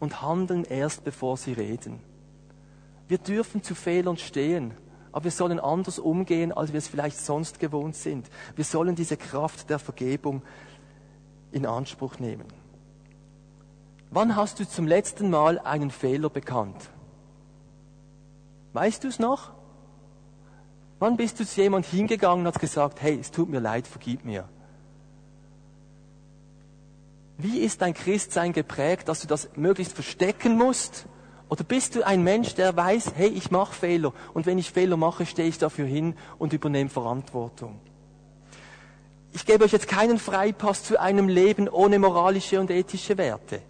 und 0.02 0.22
handeln 0.22 0.66
erst 0.66 1.06
bevor 1.06 1.38
sie 1.38 1.54
reden. 1.54 2.02
Wir 3.08 3.20
dürfen 3.20 3.64
zu 3.64 3.74
Fehlern 3.74 4.18
stehen 4.18 4.74
aber 5.12 5.26
wir 5.26 5.32
sollen 5.32 5.60
anders 5.60 6.00
umgehen, 6.00 6.52
als 6.52 6.72
wir 6.74 6.78
es 6.78 6.88
vielleicht 6.88 7.18
sonst 7.18 7.60
gewohnt 7.60 7.96
sind. 7.96 8.30
Wir 8.56 8.66
sollen 8.66 8.96
diese 8.96 9.18
Kraft 9.18 9.70
der 9.70 9.80
Vergebung 9.80 10.42
in 11.52 11.66
Anspruch 11.66 12.20
nehmen. 12.20 12.46
Wann 14.10 14.36
hast 14.36 14.60
du 14.60 14.68
zum 14.68 14.88
letzten 14.88 15.30
Mal 15.30 15.60
einen 15.60 15.92
Fehler 15.92 16.30
bekannt? 16.30 16.90
Weißt 18.74 19.04
du 19.04 19.08
es 19.08 19.20
noch? 19.20 19.52
Wann 21.00 21.18
bist 21.18 21.40
du 21.40 21.46
zu 21.46 21.62
jemand 21.62 21.86
hingegangen 21.86 22.46
und 22.46 22.48
hast 22.54 22.60
gesagt, 22.60 23.02
hey, 23.02 23.18
es 23.20 23.32
tut 23.32 23.50
mir 23.50 23.60
leid, 23.60 23.88
vergib 23.88 24.24
mir? 24.24 24.48
Wie 27.38 27.60
ist 27.60 27.82
dein 27.82 27.94
Christsein 27.94 28.54
geprägt, 28.54 29.08
dass 29.08 29.22
du 29.22 29.28
das 29.28 29.50
möglichst 29.56 29.94
verstecken 29.94 30.58
musst? 30.58 31.08
Oder 31.52 31.66
bist 31.66 31.96
du 31.96 32.08
ein 32.08 32.24
Mensch, 32.24 32.56
der 32.56 32.78
weiß, 32.78 33.12
hey, 33.14 33.28
ich 33.28 33.52
mache 33.52 33.76
Fehler 33.76 34.14
und 34.34 34.46
wenn 34.46 34.58
ich 34.58 34.72
Fehler 34.72 34.96
mache, 34.96 35.26
stehe 35.26 35.50
ich 35.50 35.58
dafür 35.58 35.86
hin 35.86 36.16
und 36.40 36.54
übernehme 36.54 36.90
Verantwortung? 36.90 37.78
Ich 39.34 39.46
gebe 39.46 39.66
euch 39.66 39.74
jetzt 39.74 39.90
keinen 39.90 40.18
Freipass 40.18 40.86
zu 40.86 40.98
einem 40.98 41.28
Leben 41.28 41.68
ohne 41.68 42.00
moralische 42.00 42.58
und 42.62 42.72
ethische 42.72 43.18
Werte. 43.18 43.62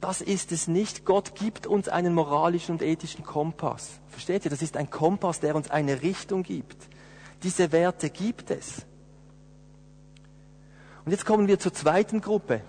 Das 0.00 0.20
ist 0.20 0.52
es 0.52 0.68
nicht. 0.68 1.04
Gott 1.04 1.34
gibt 1.34 1.66
uns 1.66 1.88
einen 1.88 2.14
moralischen 2.14 2.76
und 2.76 2.82
ethischen 2.82 3.24
Kompass. 3.24 3.98
Versteht 4.06 4.44
ihr? 4.44 4.50
Das 4.52 4.62
ist 4.62 4.76
ein 4.76 4.90
Kompass, 4.90 5.40
der 5.40 5.56
uns 5.56 5.72
eine 5.72 6.02
Richtung 6.02 6.44
gibt. 6.44 6.76
Diese 7.42 7.72
Werte 7.72 8.10
gibt 8.10 8.52
es. 8.52 8.86
Und 11.04 11.10
jetzt 11.10 11.26
kommen 11.26 11.48
wir 11.48 11.58
zur 11.58 11.74
zweiten 11.74 12.20
Gruppe, 12.20 12.60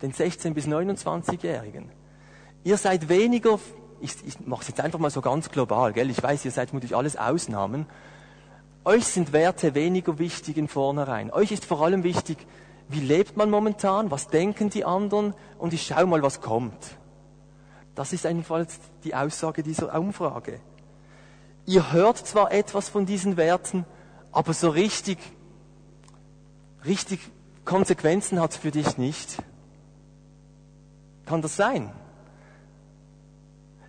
den 0.00 0.12
16- 0.12 0.54
bis 0.54 0.68
29-Jährigen. 0.68 2.03
Ihr 2.64 2.78
seid 2.78 3.10
weniger, 3.10 3.60
ich, 4.00 4.16
ich 4.26 4.40
mache 4.40 4.62
es 4.62 4.68
jetzt 4.68 4.80
einfach 4.80 4.98
mal 4.98 5.10
so 5.10 5.20
ganz 5.20 5.50
global, 5.50 5.92
gell? 5.92 6.08
ich 6.08 6.22
weiß, 6.22 6.46
ihr 6.46 6.50
seid 6.50 6.70
vermutlich 6.70 6.96
alles 6.96 7.16
Ausnahmen. 7.16 7.86
Euch 8.86 9.06
sind 9.06 9.34
Werte 9.34 9.74
weniger 9.74 10.18
wichtig 10.18 10.56
in 10.56 10.66
vornherein. 10.66 11.30
Euch 11.30 11.52
ist 11.52 11.66
vor 11.66 11.82
allem 11.82 12.04
wichtig, 12.04 12.38
wie 12.88 13.00
lebt 13.00 13.36
man 13.36 13.50
momentan, 13.50 14.10
was 14.10 14.28
denken 14.28 14.70
die 14.70 14.84
anderen 14.84 15.34
und 15.58 15.74
ich 15.74 15.86
schaue 15.86 16.06
mal, 16.06 16.22
was 16.22 16.40
kommt. 16.40 16.96
Das 17.94 18.14
ist 18.14 18.24
jedenfalls 18.24 18.78
die 19.04 19.14
Aussage 19.14 19.62
dieser 19.62 19.98
Umfrage. 19.98 20.58
Ihr 21.66 21.92
hört 21.92 22.18
zwar 22.18 22.50
etwas 22.50 22.88
von 22.88 23.04
diesen 23.04 23.36
Werten, 23.36 23.84
aber 24.32 24.54
so 24.54 24.70
richtig, 24.70 25.18
richtig 26.84 27.20
Konsequenzen 27.66 28.40
hat 28.40 28.52
es 28.52 28.56
für 28.56 28.70
dich 28.70 28.96
nicht. 28.96 29.36
Kann 31.26 31.42
das 31.42 31.56
sein? 31.56 31.92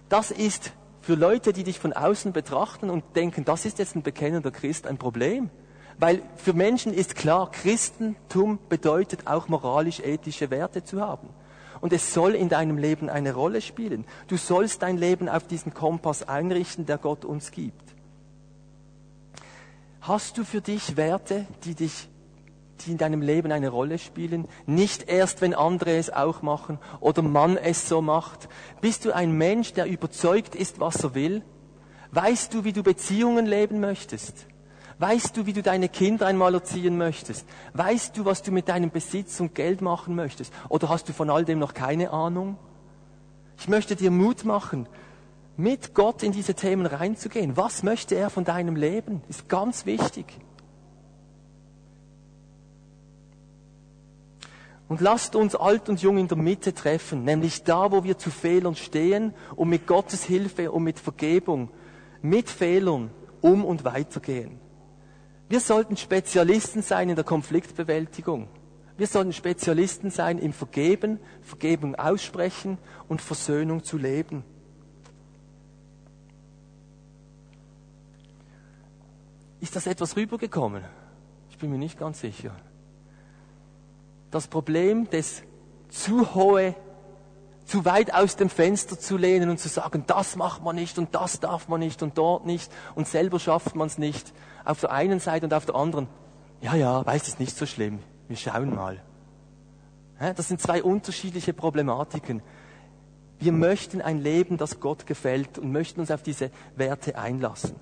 Das 0.10 0.32
ist 0.32 0.72
für 1.02 1.16
Leute, 1.16 1.54
die 1.54 1.64
dich 1.64 1.80
von 1.80 1.94
außen 1.94 2.34
betrachten 2.34 2.90
und 2.90 3.04
denken, 3.16 3.46
das 3.46 3.66
ist 3.66 3.80
jetzt 3.80 3.96
ein 3.96 4.04
bekennender 4.04 4.52
Christ, 4.52 4.88
ein 4.88 4.98
Problem. 4.98 5.50
Weil 5.98 6.22
für 6.36 6.54
Menschen 6.54 6.94
ist 6.94 7.16
klar, 7.16 7.52
Christentum 7.52 8.60
bedeutet 8.70 9.28
auch 9.28 9.48
moralisch-ethische 9.48 10.50
Werte 10.50 10.84
zu 10.84 11.02
haben. 11.02 11.30
Und 11.82 11.94
es 11.94 12.14
soll 12.14 12.36
in 12.36 12.50
deinem 12.50 12.78
Leben 12.78 13.10
eine 13.10 13.34
Rolle 13.34 13.62
spielen. 13.62 14.06
Du 14.28 14.38
sollst 14.38 14.82
dein 14.82 14.98
Leben 14.98 15.30
auf 15.30 15.48
diesen 15.48 15.74
Kompass 15.74 16.28
einrichten, 16.28 16.86
der 16.86 16.98
Gott 16.98 17.24
uns 17.24 17.52
gibt. 17.52 17.84
Hast 20.02 20.38
du 20.38 20.44
für 20.44 20.62
dich 20.62 20.98
Werte, 20.98 21.46
die 21.64 21.76
dich 21.76 22.10
die 22.82 22.92
in 22.92 22.98
deinem 22.98 23.22
Leben 23.22 23.52
eine 23.52 23.70
Rolle 23.70 23.98
spielen? 23.98 24.48
Nicht 24.66 25.10
erst, 25.10 25.42
wenn 25.42 25.54
andere 25.54 25.98
es 25.98 26.12
auch 26.12 26.42
machen 26.42 26.80
oder 27.00 27.22
man 27.22 27.58
es 27.58 27.88
so 27.88 28.02
macht. 28.02 28.50
Bist 28.82 29.06
du 29.06 29.14
ein 29.14 29.32
Mensch, 29.32 29.74
der 29.74 29.86
überzeugt 29.86 30.56
ist, 30.56 30.80
was 30.80 31.04
er 31.04 31.16
will? 31.16 31.44
Weißt 32.12 32.54
du, 32.54 32.64
wie 32.64 32.74
du 32.74 32.84
Beziehungen 32.84 33.46
leben 33.46 33.80
möchtest? 33.80 34.48
Weißt 34.98 35.36
du, 35.36 35.46
wie 35.46 35.54
du 35.54 35.62
deine 35.62 35.90
Kinder 35.90 36.26
einmal 36.26 36.54
erziehen 36.54 36.98
möchtest? 36.98 37.46
Weißt 37.74 38.18
du, 38.18 38.24
was 38.24 38.42
du 38.44 38.52
mit 38.52 38.70
deinem 38.70 38.92
Besitz 38.92 39.40
und 39.42 39.54
Geld 39.54 39.82
machen 39.82 40.16
möchtest? 40.16 40.54
Oder 40.70 40.88
hast 40.88 41.10
du 41.10 41.14
von 41.14 41.30
all 41.30 41.44
dem 41.44 41.60
noch 41.60 41.74
keine 41.74 42.12
Ahnung? 42.12 42.58
Ich 43.58 43.68
möchte 43.68 43.96
dir 43.96 44.12
Mut 44.12 44.46
machen, 44.46 44.88
mit 45.58 45.94
Gott 45.94 46.24
in 46.24 46.32
diese 46.32 46.54
Themen 46.54 46.86
reinzugehen. 46.86 47.58
Was 47.58 47.84
möchte 47.84 48.16
er 48.16 48.30
von 48.30 48.46
deinem 48.46 48.76
Leben? 48.76 49.22
Ist 49.28 49.50
ganz 49.50 49.86
wichtig. 49.86 50.26
Und 54.88 55.02
lasst 55.02 55.36
uns 55.36 55.56
alt 55.56 55.90
und 55.90 56.02
jung 56.02 56.18
in 56.18 56.28
der 56.28 56.38
Mitte 56.38 56.74
treffen, 56.74 57.24
nämlich 57.24 57.64
da, 57.64 57.92
wo 57.92 58.04
wir 58.04 58.18
zu 58.18 58.30
Fehlern 58.30 58.76
stehen, 58.76 59.34
um 59.56 59.70
mit 59.70 59.88
Gottes 59.88 60.24
Hilfe 60.24 60.72
und 60.72 60.84
mit 60.84 61.00
Vergebung, 61.00 61.70
mit 62.22 62.50
Fehlern 62.50 63.10
um 63.42 63.66
und 63.66 63.84
weitergehen. 63.84 64.60
Wir 65.50 65.60
sollten 65.60 65.98
Spezialisten 65.98 66.82
sein 66.82 67.10
in 67.10 67.16
der 67.16 67.24
Konfliktbewältigung. 67.24 68.48
Wir 68.98 69.08
sollten 69.08 69.34
Spezialisten 69.34 70.10
sein 70.10 70.38
im 70.38 70.54
Vergeben, 70.54 71.20
Vergebung 71.42 71.96
aussprechen 71.96 72.78
und 73.08 73.22
Versöhnung 73.22 73.84
zu 73.84 73.98
leben. 73.98 74.44
Ist 79.60 79.76
das 79.76 79.88
etwas 79.88 80.16
rübergekommen? 80.16 80.84
Ich 81.50 81.58
bin 81.58 81.72
mir 81.72 81.78
nicht 81.78 81.98
ganz 82.00 82.22
sicher. 82.22 82.56
Das 84.36 84.50
Problem 84.50 85.10
des 85.10 85.44
zu 85.88 86.36
hohe, 86.36 86.76
zu 87.64 87.86
weit 87.86 88.14
aus 88.14 88.36
dem 88.36 88.50
Fenster 88.50 89.00
zu 89.00 89.16
lehnen 89.16 89.50
und 89.50 89.62
zu 89.62 89.70
sagen, 89.70 90.04
das 90.08 90.36
macht 90.36 90.62
man 90.62 90.76
nicht 90.76 90.98
und 90.98 91.16
das 91.16 91.40
darf 91.40 91.70
man 91.70 91.80
nicht 91.80 92.04
und 92.04 92.18
dort 92.18 92.46
nicht 92.46 92.70
und 92.96 93.08
selber 93.08 93.40
schafft 93.40 93.78
man 93.78 93.88
es 93.88 93.98
nicht 93.98 94.34
auf 94.66 94.82
der 94.82 94.92
einen 94.92 95.22
Seite 95.22 95.46
und 95.46 95.54
auf 95.54 95.66
der 95.66 95.76
anderen, 95.76 96.10
ja, 96.60 96.76
ja, 96.76 97.06
weiß 97.06 97.30
es 97.30 97.40
nicht 97.40 97.56
so 97.56 97.66
schlimm, 97.66 98.00
wir 98.28 98.36
schauen 98.36 98.76
mal. 98.76 99.02
Das 100.20 100.50
sind 100.50 100.60
zwei 100.60 100.84
unterschiedliche 100.84 101.54
Problematiken. 101.54 102.42
Wir 103.40 103.54
möchten 103.54 104.02
ein 104.02 104.20
Leben, 104.20 104.58
das 104.58 104.82
Gott 104.82 105.06
gefällt 105.06 105.58
und 105.58 105.72
möchten 105.72 106.02
uns 106.02 106.12
auf 106.12 106.24
diese 106.24 106.52
Werte 106.76 107.18
einlassen. 107.18 107.78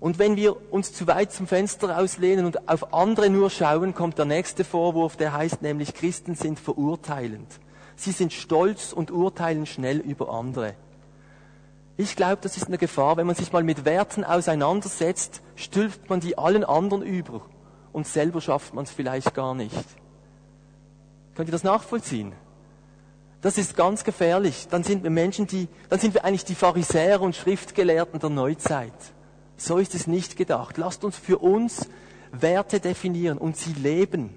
Und 0.00 0.18
wenn 0.18 0.36
wir 0.36 0.72
uns 0.72 0.94
zu 0.94 1.06
weit 1.06 1.30
zum 1.30 1.46
Fenster 1.46 1.98
auslehnen 1.98 2.46
und 2.46 2.68
auf 2.70 2.94
andere 2.94 3.28
nur 3.28 3.50
schauen, 3.50 3.94
kommt 3.94 4.16
der 4.16 4.24
nächste 4.24 4.64
Vorwurf, 4.64 5.16
der 5.16 5.34
heißt 5.34 5.60
nämlich, 5.60 5.92
Christen 5.92 6.34
sind 6.34 6.58
verurteilend. 6.58 7.60
Sie 7.96 8.12
sind 8.12 8.32
stolz 8.32 8.94
und 8.94 9.10
urteilen 9.10 9.66
schnell 9.66 9.98
über 9.98 10.30
andere. 10.30 10.74
Ich 11.98 12.16
glaube, 12.16 12.38
das 12.40 12.56
ist 12.56 12.68
eine 12.68 12.78
Gefahr. 12.78 13.18
Wenn 13.18 13.26
man 13.26 13.36
sich 13.36 13.52
mal 13.52 13.62
mit 13.62 13.84
Werten 13.84 14.24
auseinandersetzt, 14.24 15.42
stülpt 15.54 16.08
man 16.08 16.20
die 16.20 16.38
allen 16.38 16.64
anderen 16.64 17.02
über 17.02 17.42
und 17.92 18.06
selber 18.06 18.40
schafft 18.40 18.72
man 18.72 18.84
es 18.84 18.90
vielleicht 18.90 19.34
gar 19.34 19.54
nicht. 19.54 19.84
Könnt 21.34 21.50
ihr 21.50 21.52
das 21.52 21.62
nachvollziehen? 21.62 22.32
Das 23.42 23.58
ist 23.58 23.76
ganz 23.76 24.02
gefährlich. 24.04 24.68
Dann 24.70 24.82
sind 24.82 25.02
wir 25.02 25.10
Menschen, 25.10 25.46
die, 25.46 25.68
dann 25.90 25.98
sind 25.98 26.14
wir 26.14 26.24
eigentlich 26.24 26.46
die 26.46 26.54
Pharisäer 26.54 27.20
und 27.20 27.36
Schriftgelehrten 27.36 28.18
der 28.18 28.30
Neuzeit. 28.30 28.94
So 29.60 29.76
ist 29.76 29.94
es 29.94 30.06
nicht 30.06 30.36
gedacht. 30.36 30.78
Lasst 30.78 31.04
uns 31.04 31.18
für 31.18 31.36
uns 31.38 31.86
Werte 32.32 32.80
definieren 32.80 33.36
und 33.36 33.58
sie 33.58 33.74
leben. 33.74 34.30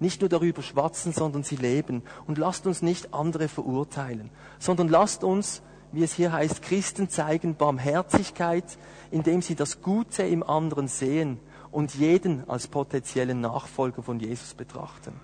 Nicht 0.00 0.20
nur 0.20 0.28
darüber 0.28 0.60
schwatzen, 0.60 1.12
sondern 1.12 1.44
sie 1.44 1.56
leben. 1.56 2.02
Und 2.26 2.36
lasst 2.36 2.66
uns 2.66 2.82
nicht 2.82 3.14
andere 3.14 3.48
verurteilen, 3.48 4.28
sondern 4.58 4.88
lasst 4.88 5.24
uns 5.24 5.62
wie 5.92 6.02
es 6.02 6.12
hier 6.12 6.32
heißt, 6.32 6.60
Christen 6.60 7.08
zeigen 7.08 7.54
Barmherzigkeit, 7.54 8.64
indem 9.10 9.40
sie 9.40 9.54
das 9.54 9.80
Gute 9.80 10.24
im 10.24 10.42
anderen 10.42 10.88
sehen 10.88 11.38
und 11.70 11.94
jeden 11.94 12.46
als 12.50 12.66
potenziellen 12.66 13.40
Nachfolger 13.40 14.02
von 14.02 14.20
Jesus 14.20 14.52
betrachten. 14.52 15.18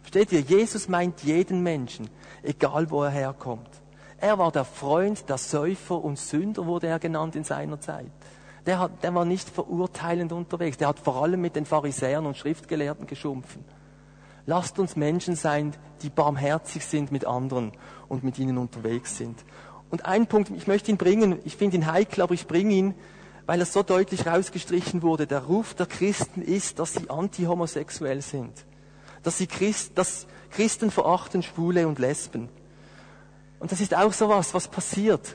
Versteht 0.00 0.32
ihr? 0.32 0.40
Jesus 0.40 0.88
meint 0.88 1.22
jeden 1.22 1.62
Menschen, 1.62 2.08
egal 2.42 2.90
wo 2.90 3.04
er 3.04 3.10
herkommt. 3.10 3.68
Er 4.18 4.36
war 4.38 4.50
der 4.50 4.64
Freund, 4.64 5.28
der 5.28 5.38
Säufer 5.38 6.02
und 6.02 6.18
Sünder 6.18 6.66
wurde 6.66 6.88
er 6.88 6.98
genannt 6.98 7.36
in 7.36 7.44
seiner 7.44 7.80
Zeit. 7.80 8.10
Der, 8.70 8.78
hat, 8.78 9.02
der 9.02 9.12
war 9.12 9.24
nicht 9.24 9.48
verurteilend 9.48 10.30
unterwegs. 10.30 10.76
Der 10.76 10.86
hat 10.86 11.00
vor 11.00 11.24
allem 11.24 11.40
mit 11.40 11.56
den 11.56 11.66
Pharisäern 11.66 12.24
und 12.24 12.36
Schriftgelehrten 12.36 13.08
geschumpfen. 13.08 13.64
Lasst 14.46 14.78
uns 14.78 14.94
Menschen 14.94 15.34
sein, 15.34 15.72
die 16.02 16.08
barmherzig 16.08 16.86
sind 16.86 17.10
mit 17.10 17.24
anderen 17.24 17.72
und 18.06 18.22
mit 18.22 18.38
ihnen 18.38 18.58
unterwegs 18.58 19.18
sind. 19.18 19.44
Und 19.90 20.04
ein 20.04 20.28
Punkt, 20.28 20.50
ich 20.50 20.68
möchte 20.68 20.92
ihn 20.92 20.98
bringen, 20.98 21.40
ich 21.44 21.56
finde 21.56 21.78
ihn 21.78 21.86
heikel, 21.86 22.22
aber 22.22 22.32
ich 22.32 22.46
bringe 22.46 22.72
ihn, 22.72 22.94
weil 23.44 23.58
er 23.58 23.66
so 23.66 23.82
deutlich 23.82 24.28
rausgestrichen 24.28 25.02
wurde. 25.02 25.26
Der 25.26 25.46
Ruf 25.46 25.74
der 25.74 25.86
Christen 25.86 26.40
ist, 26.40 26.78
dass 26.78 26.92
sie 26.92 27.10
anti-homosexuell 27.10 28.22
sind. 28.22 28.52
Dass, 29.24 29.38
sie 29.38 29.48
Christ, 29.48 29.98
dass 29.98 30.28
Christen 30.50 30.92
verachten 30.92 31.42
Schwule 31.42 31.88
und 31.88 31.98
Lesben. 31.98 32.48
Und 33.58 33.72
das 33.72 33.80
ist 33.80 33.96
auch 33.96 34.12
so 34.12 34.28
was, 34.28 34.54
was 34.54 34.68
passiert. 34.68 35.34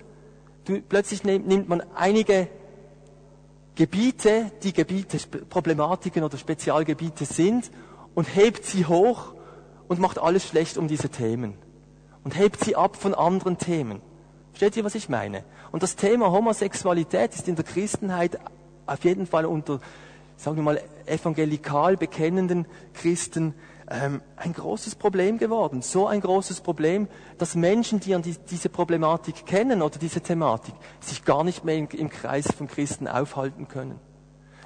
Du, 0.63 0.79
plötzlich 0.79 1.25
nimmt, 1.25 1.49
nimmt 1.49 1.67
man 1.67 1.83
einige 1.95 2.47
Gebiete, 3.75 4.51
die 4.63 4.73
Gebiete, 4.73 5.17
Problematiken 5.49 6.23
oder 6.23 6.37
Spezialgebiete 6.37 7.25
sind, 7.25 7.69
und 8.13 8.35
hebt 8.35 8.65
sie 8.65 8.85
hoch 8.85 9.33
und 9.87 9.99
macht 9.99 10.17
alles 10.17 10.47
schlecht 10.47 10.77
um 10.77 10.87
diese 10.87 11.09
Themen. 11.09 11.57
Und 12.23 12.37
hebt 12.37 12.63
sie 12.63 12.75
ab 12.75 12.95
von 12.95 13.13
anderen 13.13 13.57
Themen. 13.57 14.01
Versteht 14.51 14.77
ihr, 14.77 14.85
was 14.85 14.95
ich 14.95 15.09
meine? 15.09 15.43
Und 15.71 15.83
das 15.83 15.97
Thema 15.97 16.31
Homosexualität 16.31 17.35
ist 17.35 17.47
in 17.47 17.55
der 17.55 17.65
Christenheit 17.65 18.39
auf 18.85 19.03
jeden 19.03 19.27
Fall 19.27 19.45
unter, 19.45 19.81
sagen 20.37 20.57
wir 20.57 20.63
mal, 20.63 20.81
evangelikal 21.05 21.97
bekennenden 21.97 22.67
Christen 22.93 23.53
ähm, 23.89 24.21
ein 24.35 24.53
großes 24.53 24.95
Problem 24.95 25.37
geworden. 25.37 25.81
So 25.81 26.07
ein 26.07 26.21
großes 26.21 26.61
Problem, 26.61 27.07
dass 27.37 27.55
Menschen, 27.55 27.99
die 27.99 28.15
an 28.15 28.21
die, 28.21 28.35
diese 28.49 28.69
Problematik 28.69 29.45
kennen 29.45 29.81
oder 29.81 29.99
diese 29.99 30.21
Thematik, 30.21 30.73
sich 30.99 31.23
gar 31.23 31.43
nicht 31.43 31.63
mehr 31.63 31.77
im, 31.77 31.87
im 31.89 32.09
Kreis 32.09 32.47
von 32.51 32.67
Christen 32.67 33.07
aufhalten 33.07 33.67
können. 33.67 33.99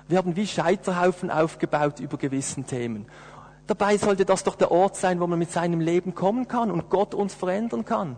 Wir 0.08 0.18
haben 0.18 0.36
wie 0.36 0.48
Scheiterhaufen 0.48 1.30
aufgebaut 1.30 2.00
über 2.00 2.18
gewissen 2.18 2.66
Themen. 2.66 3.06
Dabei 3.68 3.98
sollte 3.98 4.26
das 4.26 4.44
doch 4.44 4.56
der 4.56 4.72
Ort 4.72 4.96
sein, 4.96 5.20
wo 5.20 5.28
man 5.28 5.38
mit 5.38 5.52
seinem 5.52 5.80
Leben 5.80 6.16
kommen 6.16 6.48
kann 6.48 6.72
und 6.72 6.90
Gott 6.90 7.14
uns 7.14 7.36
verändern 7.36 7.86
kann. 7.86 8.18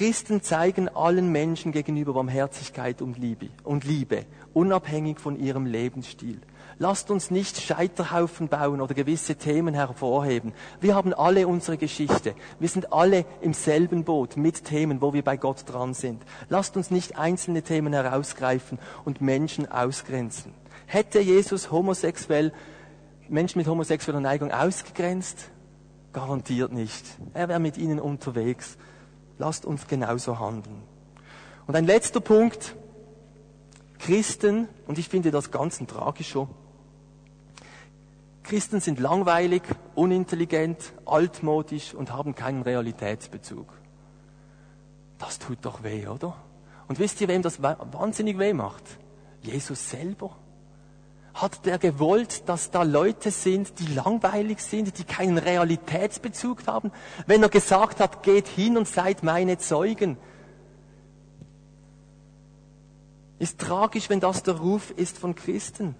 Christen 0.00 0.40
zeigen 0.40 0.88
allen 0.88 1.30
Menschen 1.30 1.72
gegenüber 1.72 2.14
Barmherzigkeit 2.14 3.02
und 3.02 3.18
Liebe, 3.18 3.50
und 3.64 3.84
Liebe, 3.84 4.24
unabhängig 4.54 5.20
von 5.20 5.38
ihrem 5.38 5.66
Lebensstil. 5.66 6.40
Lasst 6.78 7.10
uns 7.10 7.30
nicht 7.30 7.60
Scheiterhaufen 7.60 8.48
bauen 8.48 8.80
oder 8.80 8.94
gewisse 8.94 9.34
Themen 9.34 9.74
hervorheben. 9.74 10.54
Wir 10.80 10.94
haben 10.94 11.12
alle 11.12 11.46
unsere 11.46 11.76
Geschichte. 11.76 12.34
Wir 12.58 12.68
sind 12.70 12.94
alle 12.94 13.26
im 13.42 13.52
selben 13.52 14.04
Boot 14.04 14.38
mit 14.38 14.64
Themen, 14.64 15.02
wo 15.02 15.12
wir 15.12 15.22
bei 15.22 15.36
Gott 15.36 15.64
dran 15.70 15.92
sind. 15.92 16.22
Lasst 16.48 16.78
uns 16.78 16.90
nicht 16.90 17.18
einzelne 17.18 17.60
Themen 17.60 17.92
herausgreifen 17.92 18.78
und 19.04 19.20
Menschen 19.20 19.70
ausgrenzen. 19.70 20.54
Hätte 20.86 21.20
Jesus 21.20 21.70
homosexuell, 21.70 22.54
Menschen 23.28 23.58
mit 23.58 23.68
homosexueller 23.68 24.20
Neigung 24.20 24.50
ausgegrenzt? 24.50 25.50
Garantiert 26.14 26.72
nicht. 26.72 27.04
Er 27.34 27.50
wäre 27.50 27.60
mit 27.60 27.76
ihnen 27.76 28.00
unterwegs. 28.00 28.78
Lasst 29.40 29.64
uns 29.64 29.86
genauso 29.86 30.38
handeln. 30.38 30.82
Und 31.66 31.74
ein 31.74 31.86
letzter 31.86 32.20
Punkt. 32.20 32.76
Christen, 33.98 34.68
und 34.86 34.98
ich 34.98 35.08
finde 35.08 35.30
das 35.30 35.50
ganz 35.50 35.80
ein 35.80 35.86
tragischer, 35.86 36.46
Christen 38.42 38.80
sind 38.80 39.00
langweilig, 39.00 39.62
unintelligent, 39.94 40.92
altmodisch 41.06 41.94
und 41.94 42.12
haben 42.12 42.34
keinen 42.34 42.60
Realitätsbezug. 42.62 43.66
Das 45.18 45.38
tut 45.38 45.58
doch 45.62 45.82
weh, 45.82 46.06
oder? 46.06 46.36
Und 46.86 46.98
wisst 46.98 47.20
ihr, 47.22 47.28
wem 47.28 47.40
das 47.40 47.62
wahnsinnig 47.62 48.38
weh 48.38 48.52
macht? 48.52 48.84
Jesus 49.40 49.88
selber. 49.88 50.36
Hat 51.34 51.64
der 51.64 51.78
gewollt, 51.78 52.48
dass 52.48 52.70
da 52.70 52.82
Leute 52.82 53.30
sind, 53.30 53.78
die 53.78 53.94
langweilig 53.94 54.60
sind, 54.60 54.98
die 54.98 55.04
keinen 55.04 55.38
Realitätsbezug 55.38 56.66
haben? 56.66 56.90
Wenn 57.26 57.42
er 57.42 57.48
gesagt 57.48 58.00
hat, 58.00 58.22
geht 58.22 58.48
hin 58.48 58.76
und 58.76 58.88
seid 58.88 59.22
meine 59.22 59.58
Zeugen. 59.58 60.16
Ist 63.38 63.58
tragisch, 63.58 64.10
wenn 64.10 64.20
das 64.20 64.42
der 64.42 64.54
Ruf 64.54 64.90
ist 64.90 65.18
von 65.18 65.34
Christen. 65.34 65.94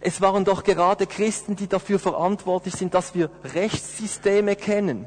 Es 0.00 0.20
waren 0.20 0.44
doch 0.44 0.64
gerade 0.64 1.06
Christen, 1.06 1.54
die 1.54 1.68
dafür 1.68 2.00
verantwortlich 2.00 2.74
sind, 2.74 2.92
dass 2.92 3.14
wir 3.14 3.30
Rechtssysteme 3.44 4.56
kennen, 4.56 5.06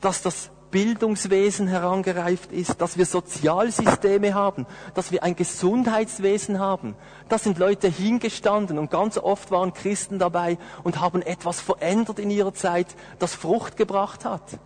dass 0.00 0.22
das 0.22 0.50
Bildungswesen 0.74 1.68
herangereift 1.68 2.50
ist, 2.50 2.80
dass 2.80 2.98
wir 2.98 3.06
Sozialsysteme 3.06 4.34
haben, 4.34 4.66
dass 4.94 5.12
wir 5.12 5.22
ein 5.22 5.36
Gesundheitswesen 5.36 6.58
haben. 6.58 6.96
Da 7.28 7.38
sind 7.38 7.58
Leute 7.58 7.86
hingestanden 7.86 8.80
und 8.80 8.90
ganz 8.90 9.16
oft 9.16 9.52
waren 9.52 9.72
Christen 9.72 10.18
dabei 10.18 10.58
und 10.82 11.00
haben 11.00 11.22
etwas 11.22 11.60
verändert 11.60 12.18
in 12.18 12.28
ihrer 12.28 12.54
Zeit, 12.54 12.88
das 13.20 13.36
Frucht 13.36 13.76
gebracht 13.76 14.24
hat. 14.24 14.58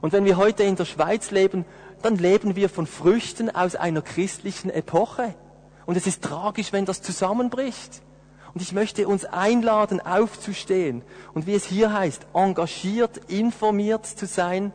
Und 0.00 0.12
wenn 0.12 0.24
wir 0.24 0.36
heute 0.36 0.64
in 0.64 0.74
der 0.74 0.84
Schweiz 0.84 1.30
leben, 1.30 1.64
dann 2.02 2.16
leben 2.16 2.56
wir 2.56 2.68
von 2.68 2.88
Früchten 2.88 3.48
aus 3.48 3.76
einer 3.76 4.02
christlichen 4.02 4.68
Epoche. 4.68 5.36
Und 5.86 5.96
es 5.96 6.08
ist 6.08 6.24
tragisch, 6.24 6.72
wenn 6.72 6.86
das 6.86 7.02
zusammenbricht. 7.02 8.02
Und 8.52 8.62
ich 8.62 8.72
möchte 8.72 9.06
uns 9.06 9.24
einladen, 9.24 10.00
aufzustehen 10.00 11.02
und 11.34 11.46
wie 11.46 11.54
es 11.54 11.66
hier 11.66 11.92
heißt, 11.92 12.26
engagiert, 12.34 13.20
informiert 13.28 14.06
zu 14.06 14.26
sein, 14.26 14.72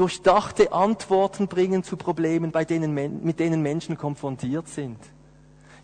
durchdachte 0.00 0.72
Antworten 0.72 1.46
bringen 1.46 1.84
zu 1.84 1.98
Problemen, 1.98 2.52
bei 2.52 2.64
denen, 2.64 2.94
mit 3.22 3.38
denen 3.38 3.60
Menschen 3.60 3.98
konfrontiert 3.98 4.66
sind. 4.66 4.96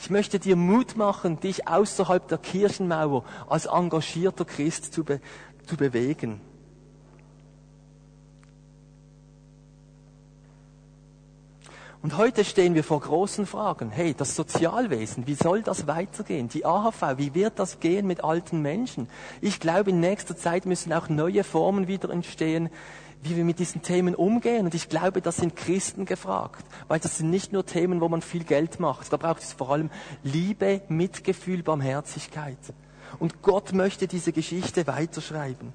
Ich 0.01 0.09
möchte 0.09 0.39
dir 0.39 0.57
Mut 0.57 0.97
machen, 0.97 1.39
dich 1.39 1.69
außerhalb 1.69 2.27
der 2.27 2.39
Kirchenmauer 2.39 3.25
als 3.47 3.67
engagierter 3.67 4.47
Christ 4.47 4.95
zu, 4.95 5.05
be 5.05 5.21
zu 5.67 5.77
bewegen. 5.77 6.41
Und 12.01 12.17
heute 12.17 12.45
stehen 12.45 12.75
wir 12.75 12.85
vor 12.85 13.01
großen 13.01 13.47
Fragen. 13.47 13.91
Hey, 13.91 14.15
das 14.15 14.37
Sozialwesen, 14.37 15.27
wie 15.27 15.35
soll 15.35 15.63
das 15.63 15.87
weitergehen? 15.87 16.49
Die 16.49 16.65
AHV, 16.65 17.19
wie 17.19 17.35
wird 17.35 17.59
das 17.59 17.81
gehen 17.81 18.07
mit 18.07 18.23
alten 18.23 18.63
Menschen? 18.63 19.09
Ich 19.41 19.61
glaube, 19.61 19.91
in 19.91 20.01
nächster 20.01 20.37
Zeit 20.37 20.67
müssen 20.67 20.93
auch 20.93 21.09
neue 21.09 21.43
Formen 21.43 21.89
wieder 21.89 22.11
entstehen, 22.11 22.71
wie 23.29 23.37
wir 23.37 23.45
mit 23.45 23.59
diesen 23.59 23.83
Themen 23.83 24.15
umgehen. 24.15 24.67
Und 24.67 24.75
ich 24.75 24.89
glaube, 24.89 25.21
das 25.21 25.37
sind 25.37 25.57
Christen 25.57 26.05
gefragt, 26.05 26.65
weil 26.89 27.01
das 27.01 27.19
sind 27.19 27.31
nicht 27.31 27.53
nur 27.53 27.67
Themen, 27.67 28.01
wo 28.01 28.09
man 28.09 28.23
viel 28.23 28.45
Geld 28.45 28.81
macht. 28.81 29.13
Da 29.13 29.17
braucht 29.17 29.43
es 29.43 29.53
vor 29.53 29.71
allem 29.71 29.91
Liebe, 30.23 30.83
Mitgefühl, 30.89 31.63
Barmherzigkeit. 31.63 32.59
Und 33.19 33.43
Gott 33.43 33.73
möchte 33.73 34.07
diese 34.07 34.33
Geschichte 34.33 34.87
weiterschreiben. 34.87 35.73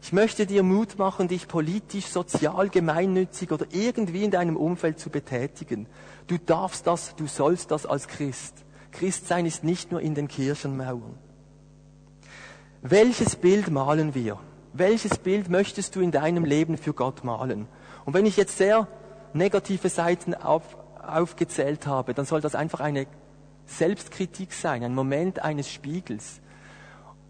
Ich 0.00 0.12
möchte 0.12 0.46
dir 0.46 0.62
Mut 0.62 0.98
machen, 0.98 1.28
dich 1.28 1.48
politisch, 1.48 2.06
sozial, 2.06 2.68
gemeinnützig 2.68 3.50
oder 3.50 3.66
irgendwie 3.70 4.24
in 4.24 4.30
deinem 4.30 4.56
Umfeld 4.56 4.98
zu 4.98 5.10
betätigen. 5.10 5.86
Du 6.28 6.38
darfst 6.38 6.86
das, 6.86 7.16
du 7.16 7.26
sollst 7.26 7.70
das 7.70 7.84
als 7.84 8.06
Christ. 8.06 8.54
Christsein 8.92 9.44
ist 9.44 9.64
nicht 9.64 9.90
nur 9.90 10.00
in 10.00 10.14
den 10.14 10.28
Kirchenmauern. 10.28 11.18
Welches 12.82 13.36
Bild 13.36 13.70
malen 13.70 14.14
wir? 14.14 14.38
Welches 14.78 15.18
Bild 15.18 15.48
möchtest 15.48 15.96
du 15.96 16.00
in 16.00 16.10
deinem 16.10 16.44
Leben 16.44 16.76
für 16.76 16.92
Gott 16.92 17.24
malen? 17.24 17.66
Und 18.04 18.14
wenn 18.14 18.26
ich 18.26 18.36
jetzt 18.36 18.58
sehr 18.58 18.88
negative 19.32 19.88
Seiten 19.88 20.34
auf, 20.34 20.76
aufgezählt 21.02 21.86
habe, 21.86 22.14
dann 22.14 22.26
soll 22.26 22.40
das 22.40 22.54
einfach 22.54 22.80
eine 22.80 23.06
Selbstkritik 23.66 24.52
sein, 24.52 24.82
ein 24.82 24.94
Moment 24.94 25.42
eines 25.42 25.70
Spiegels. 25.70 26.40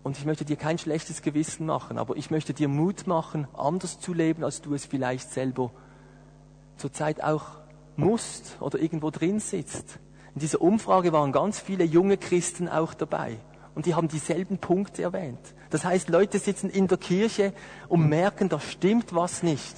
Und 0.03 0.17
ich 0.17 0.25
möchte 0.25 0.45
dir 0.45 0.57
kein 0.57 0.79
schlechtes 0.79 1.23
Gewissen 1.23 1.67
machen, 1.67 1.99
aber 1.99 2.17
ich 2.17 2.31
möchte 2.31 2.55
dir 2.55 2.69
Mut 2.69 3.07
machen, 3.07 3.49
anders 3.55 4.01
zu 4.01 4.15
leben, 4.15 4.45
als 4.45 4.63
du 4.63 4.75
es 4.75 4.87
vielleicht 4.87 5.31
selber 5.31 5.73
zurzeit 6.77 7.23
auch 7.23 7.59
musst 7.97 8.57
oder 8.61 8.79
irgendwo 8.79 9.11
drin 9.11 9.41
sitzt. 9.41 9.99
In 10.35 10.41
dieser 10.41 10.61
Umfrage 10.61 11.13
waren 11.13 11.33
ganz 11.33 11.59
viele 11.59 11.85
junge 11.85 12.17
Christen 12.17 12.69
auch 12.69 12.95
dabei 12.95 13.39
und 13.79 13.87
die 13.87 13.95
haben 13.95 14.09
dieselben 14.09 14.59
Punkte 14.59 15.05
erwähnt. 15.05 15.39
Das 15.71 15.85
heißt, 15.85 16.09
Leute 16.09 16.41
sitzen 16.41 16.69
in 16.69 16.89
der 16.89 16.99
Kirche 16.99 17.53
und 17.87 18.09
merken, 18.09 18.49
da 18.49 18.59
stimmt 18.59 19.15
was 19.15 19.45
nicht. 19.45 19.77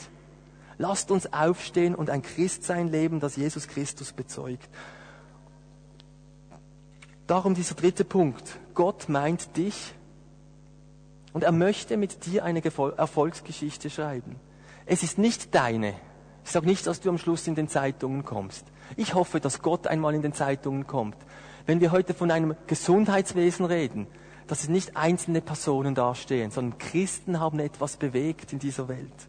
Lasst 0.78 1.10
uns 1.10 1.30
aufstehen 1.34 1.94
und 1.94 2.08
ein 2.08 2.22
Christsein 2.22 2.88
leben, 2.88 3.20
das 3.20 3.36
Jesus 3.36 3.68
Christus 3.68 4.14
bezeugt. 4.14 4.70
Darum 7.26 7.54
dieser 7.54 7.74
dritte 7.74 8.06
Punkt. 8.06 8.58
Gott 8.72 9.10
meint 9.10 9.54
dich 9.58 9.92
und 11.34 11.44
er 11.44 11.52
möchte 11.52 11.98
mit 11.98 12.24
dir 12.24 12.42
eine 12.42 12.64
Erfolgsgeschichte 12.64 13.90
schreiben. 13.90 14.36
Es 14.86 15.02
ist 15.02 15.18
nicht 15.18 15.54
deine. 15.54 15.92
Ich 16.42 16.52
sage 16.52 16.64
nicht, 16.64 16.86
dass 16.86 17.02
du 17.02 17.10
am 17.10 17.18
Schluss 17.18 17.46
in 17.46 17.54
den 17.54 17.68
Zeitungen 17.68 18.24
kommst. 18.24 18.64
Ich 18.96 19.12
hoffe, 19.12 19.40
dass 19.40 19.60
Gott 19.60 19.86
einmal 19.86 20.14
in 20.14 20.22
den 20.22 20.32
Zeitungen 20.32 20.86
kommt. 20.86 21.18
Wenn 21.70 21.80
wir 21.80 21.92
heute 21.92 22.14
von 22.14 22.32
einem 22.32 22.56
Gesundheitswesen 22.66 23.64
reden, 23.64 24.08
dass 24.48 24.64
es 24.64 24.68
nicht 24.68 24.96
einzelne 24.96 25.40
Personen 25.40 25.94
dastehen, 25.94 26.50
sondern 26.50 26.80
Christen 26.80 27.38
haben 27.38 27.60
etwas 27.60 27.96
bewegt 27.96 28.52
in 28.52 28.58
dieser 28.58 28.88
Welt. 28.88 29.28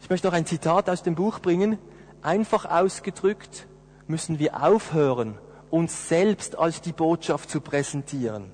Ich 0.00 0.08
möchte 0.08 0.28
noch 0.28 0.34
ein 0.34 0.46
Zitat 0.46 0.88
aus 0.88 1.02
dem 1.02 1.16
Buch 1.16 1.40
bringen. 1.40 1.78
Einfach 2.22 2.64
ausgedrückt 2.64 3.66
müssen 4.06 4.38
wir 4.38 4.62
aufhören, 4.62 5.36
uns 5.68 6.08
selbst 6.08 6.56
als 6.56 6.80
die 6.80 6.92
Botschaft 6.92 7.50
zu 7.50 7.60
präsentieren 7.60 8.52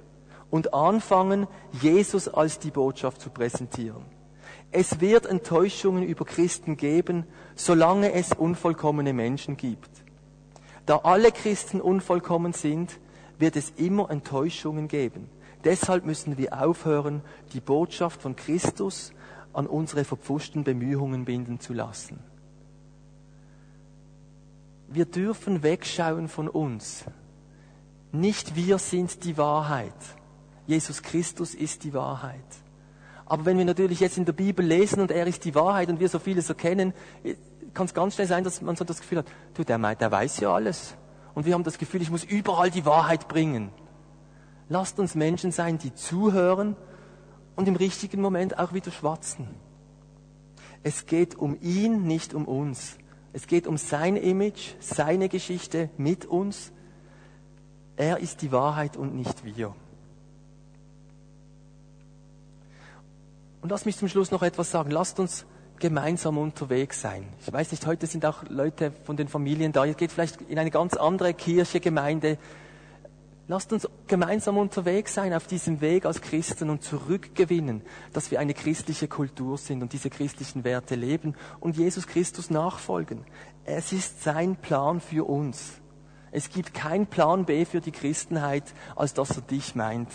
und 0.48 0.72
anfangen, 0.72 1.48
Jesus 1.72 2.26
als 2.26 2.58
die 2.58 2.70
Botschaft 2.70 3.20
zu 3.20 3.28
präsentieren. 3.28 4.06
Es 4.70 4.98
wird 4.98 5.26
Enttäuschungen 5.26 6.04
über 6.04 6.24
Christen 6.24 6.78
geben, 6.78 7.26
solange 7.54 8.12
es 8.12 8.32
unvollkommene 8.32 9.12
Menschen 9.12 9.58
gibt. 9.58 10.01
Da 10.86 10.98
alle 10.98 11.30
Christen 11.32 11.80
unvollkommen 11.80 12.52
sind, 12.52 12.98
wird 13.38 13.56
es 13.56 13.70
immer 13.76 14.10
Enttäuschungen 14.10 14.88
geben. 14.88 15.28
Deshalb 15.64 16.04
müssen 16.04 16.38
wir 16.38 16.60
aufhören, 16.60 17.22
die 17.52 17.60
Botschaft 17.60 18.20
von 18.20 18.34
Christus 18.34 19.12
an 19.52 19.66
unsere 19.66 20.04
verpfuschten 20.04 20.64
Bemühungen 20.64 21.24
binden 21.24 21.60
zu 21.60 21.72
lassen. 21.72 22.18
Wir 24.88 25.04
dürfen 25.04 25.62
wegschauen 25.62 26.28
von 26.28 26.48
uns. 26.48 27.04
Nicht 28.10 28.56
wir 28.56 28.78
sind 28.78 29.24
die 29.24 29.38
Wahrheit. 29.38 29.94
Jesus 30.66 31.02
Christus 31.02 31.54
ist 31.54 31.84
die 31.84 31.94
Wahrheit. 31.94 32.44
Aber 33.24 33.46
wenn 33.46 33.56
wir 33.56 33.64
natürlich 33.64 34.00
jetzt 34.00 34.18
in 34.18 34.26
der 34.26 34.34
Bibel 34.34 34.64
lesen 34.64 35.00
und 35.00 35.10
er 35.10 35.26
ist 35.26 35.44
die 35.44 35.54
Wahrheit 35.54 35.88
und 35.88 36.00
wir 36.00 36.08
so 36.08 36.18
vieles 36.18 36.48
erkennen, 36.48 36.92
kann 37.74 37.86
es 37.86 37.94
ganz 37.94 38.14
schnell 38.14 38.26
sein, 38.26 38.44
dass 38.44 38.60
man 38.60 38.76
so 38.76 38.84
das 38.84 39.00
Gefühl 39.00 39.18
hat, 39.18 39.26
du, 39.54 39.64
der, 39.64 39.78
der 39.78 40.10
weiß 40.10 40.40
ja 40.40 40.52
alles. 40.52 40.96
Und 41.34 41.46
wir 41.46 41.54
haben 41.54 41.64
das 41.64 41.78
Gefühl, 41.78 42.02
ich 42.02 42.10
muss 42.10 42.24
überall 42.24 42.70
die 42.70 42.84
Wahrheit 42.84 43.28
bringen. 43.28 43.70
Lasst 44.68 44.98
uns 44.98 45.14
Menschen 45.14 45.52
sein, 45.52 45.78
die 45.78 45.94
zuhören 45.94 46.76
und 47.56 47.68
im 47.68 47.76
richtigen 47.76 48.20
Moment 48.20 48.58
auch 48.58 48.72
wieder 48.72 48.90
schwatzen. 48.90 49.48
Es 50.82 51.06
geht 51.06 51.34
um 51.36 51.56
ihn, 51.60 52.02
nicht 52.06 52.34
um 52.34 52.46
uns. 52.46 52.98
Es 53.32 53.46
geht 53.46 53.66
um 53.66 53.76
sein 53.76 54.16
Image, 54.16 54.74
seine 54.80 55.28
Geschichte 55.28 55.90
mit 55.96 56.26
uns. 56.26 56.72
Er 57.96 58.18
ist 58.18 58.42
die 58.42 58.52
Wahrheit 58.52 58.96
und 58.96 59.14
nicht 59.14 59.44
wir. 59.44 59.74
Und 63.62 63.70
lass 63.70 63.84
mich 63.84 63.96
zum 63.96 64.08
Schluss 64.08 64.30
noch 64.30 64.42
etwas 64.42 64.70
sagen. 64.70 64.90
Lasst 64.90 65.20
uns 65.20 65.46
gemeinsam 65.82 66.38
unterwegs 66.38 67.00
sein. 67.00 67.26
Ich 67.44 67.52
weiß 67.52 67.72
nicht, 67.72 67.84
heute 67.88 68.06
sind 68.06 68.24
auch 68.24 68.44
Leute 68.48 68.92
von 69.02 69.16
den 69.16 69.26
Familien 69.26 69.72
da. 69.72 69.84
Ihr 69.84 69.94
geht 69.94 70.12
vielleicht 70.12 70.40
in 70.42 70.56
eine 70.56 70.70
ganz 70.70 70.94
andere 70.94 71.34
Kirche, 71.34 71.80
Gemeinde. 71.80 72.38
Lasst 73.48 73.72
uns 73.72 73.88
gemeinsam 74.06 74.58
unterwegs 74.58 75.12
sein 75.12 75.34
auf 75.34 75.48
diesem 75.48 75.80
Weg 75.80 76.06
als 76.06 76.20
Christen 76.20 76.70
und 76.70 76.84
zurückgewinnen, 76.84 77.82
dass 78.12 78.30
wir 78.30 78.38
eine 78.38 78.54
christliche 78.54 79.08
Kultur 79.08 79.58
sind 79.58 79.82
und 79.82 79.92
diese 79.92 80.08
christlichen 80.08 80.62
Werte 80.62 80.94
leben 80.94 81.34
und 81.58 81.76
Jesus 81.76 82.06
Christus 82.06 82.48
nachfolgen. 82.48 83.24
Es 83.64 83.92
ist 83.92 84.22
sein 84.22 84.54
Plan 84.54 85.00
für 85.00 85.28
uns. 85.28 85.80
Es 86.30 86.48
gibt 86.48 86.74
keinen 86.74 87.08
Plan 87.08 87.44
B 87.44 87.64
für 87.64 87.80
die 87.80 87.90
Christenheit, 87.90 88.72
als 88.94 89.14
dass 89.14 89.36
er 89.36 89.42
dich 89.42 89.74
meint. 89.74 90.10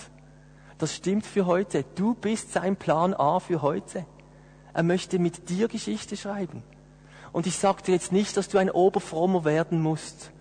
Das 0.77 0.95
stimmt 0.95 1.25
für 1.25 1.45
heute. 1.45 1.83
Du 1.95 2.13
bist 2.13 2.53
sein 2.53 2.77
Plan 2.77 3.13
A 3.13 3.41
für 3.41 3.61
heute. 3.61 4.05
Er 4.73 4.83
möchte 4.83 5.19
mit 5.19 5.49
dir 5.49 5.67
Geschichte 5.67 6.17
schreiben. 6.17 6.63
Und 7.31 7.47
ich 7.47 7.57
sage 7.57 7.83
dir 7.83 7.93
jetzt 7.93 8.11
nicht, 8.11 8.37
dass 8.37 8.49
du 8.49 8.57
ein 8.57 8.71
Oberfrommer 8.71 9.45
werden 9.45 9.81
musst, 9.81 10.31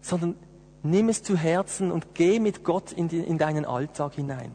sondern 0.00 0.36
nimm 0.82 1.08
es 1.08 1.22
zu 1.22 1.36
Herzen 1.36 1.90
und 1.92 2.14
geh 2.14 2.40
mit 2.40 2.64
Gott 2.64 2.92
in, 2.92 3.08
die, 3.08 3.18
in 3.18 3.38
deinen 3.38 3.64
Alltag 3.64 4.14
hinein. 4.14 4.52